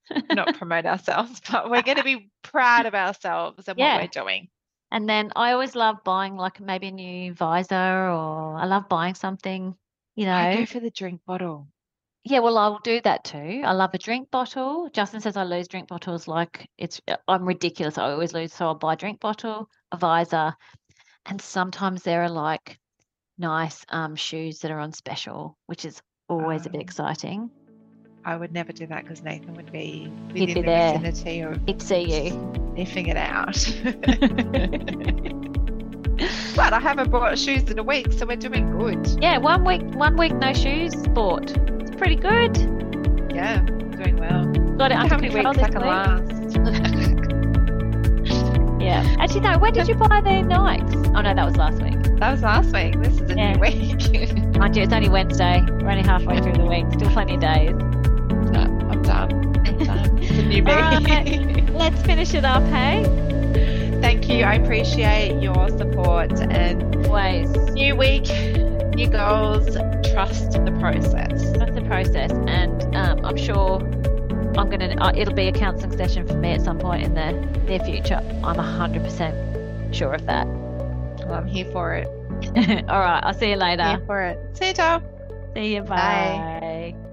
[0.31, 3.95] not promote ourselves, but we're gonna be proud of ourselves and Yeah.
[3.95, 4.49] what we're doing.
[4.91, 9.15] And then I always love buying like maybe a new visor or I love buying
[9.15, 9.75] something,
[10.15, 10.59] you I know.
[10.59, 11.67] go for the drink bottle.
[12.25, 13.61] Yeah, well, I'll do that too.
[13.65, 14.89] I love a drink bottle.
[14.93, 17.97] Justin says I lose drink bottles like it's uh, I'm ridiculous.
[17.97, 18.53] I always lose.
[18.53, 20.53] So I'll buy a drink bottle, a visor,
[21.25, 22.79] and sometimes there are like
[23.37, 26.81] nice um shoes that are on special, which is always a bit Oh.
[26.81, 27.49] exciting.
[28.25, 30.97] I would never do that because Nathan would be He'd within be the there.
[30.99, 32.29] vicinity of He'd see you.
[32.75, 33.55] sniffing it out.
[36.55, 39.05] but I haven't bought shoes in a week, so we're doing good.
[39.21, 41.53] Yeah, one week, one week no shoes bought.
[42.03, 42.57] Pretty good.
[43.33, 44.43] Yeah, doing well.
[44.75, 45.75] Got it under control this week.
[45.75, 46.57] last?
[48.83, 49.15] Yeah.
[49.19, 49.57] Actually, no.
[49.57, 50.93] When did you buy the Nikes?
[51.15, 51.93] Oh no, that was last week.
[52.19, 52.99] that was last week.
[53.01, 53.53] This is a Yeah.
[53.53, 54.57] new week.
[54.57, 55.61] Mind you, it's only Wednesday.
[55.79, 56.85] We're only halfway through the week.
[56.91, 57.71] Still plenty of days.
[57.71, 59.31] No, I'm done.
[59.65, 60.17] I'm done.
[60.21, 60.71] It's a new me.
[60.73, 61.73] Alright.
[61.73, 63.05] Let's finish it up, hey?
[64.01, 64.43] Thank you.
[64.43, 67.49] I appreciate your support and Always.
[67.71, 68.27] new week,
[68.95, 69.75] new goals.
[70.11, 71.51] Trust the process.
[71.57, 73.79] That's the process, and um, I'm sure
[74.57, 74.95] I'm gonna.
[74.99, 77.31] Uh, it'll be a counselling session for me at some point in the
[77.67, 78.21] near future.
[78.43, 80.47] I'm hundred percent sure of that.
[80.47, 82.07] Well, I'm here for it.
[82.89, 83.21] All right.
[83.23, 83.83] I'll see you later.
[83.83, 84.57] Here for it.
[84.57, 85.03] See you, Tom.
[85.53, 85.81] See you.
[85.81, 86.95] Bye.
[86.95, 87.12] Bye.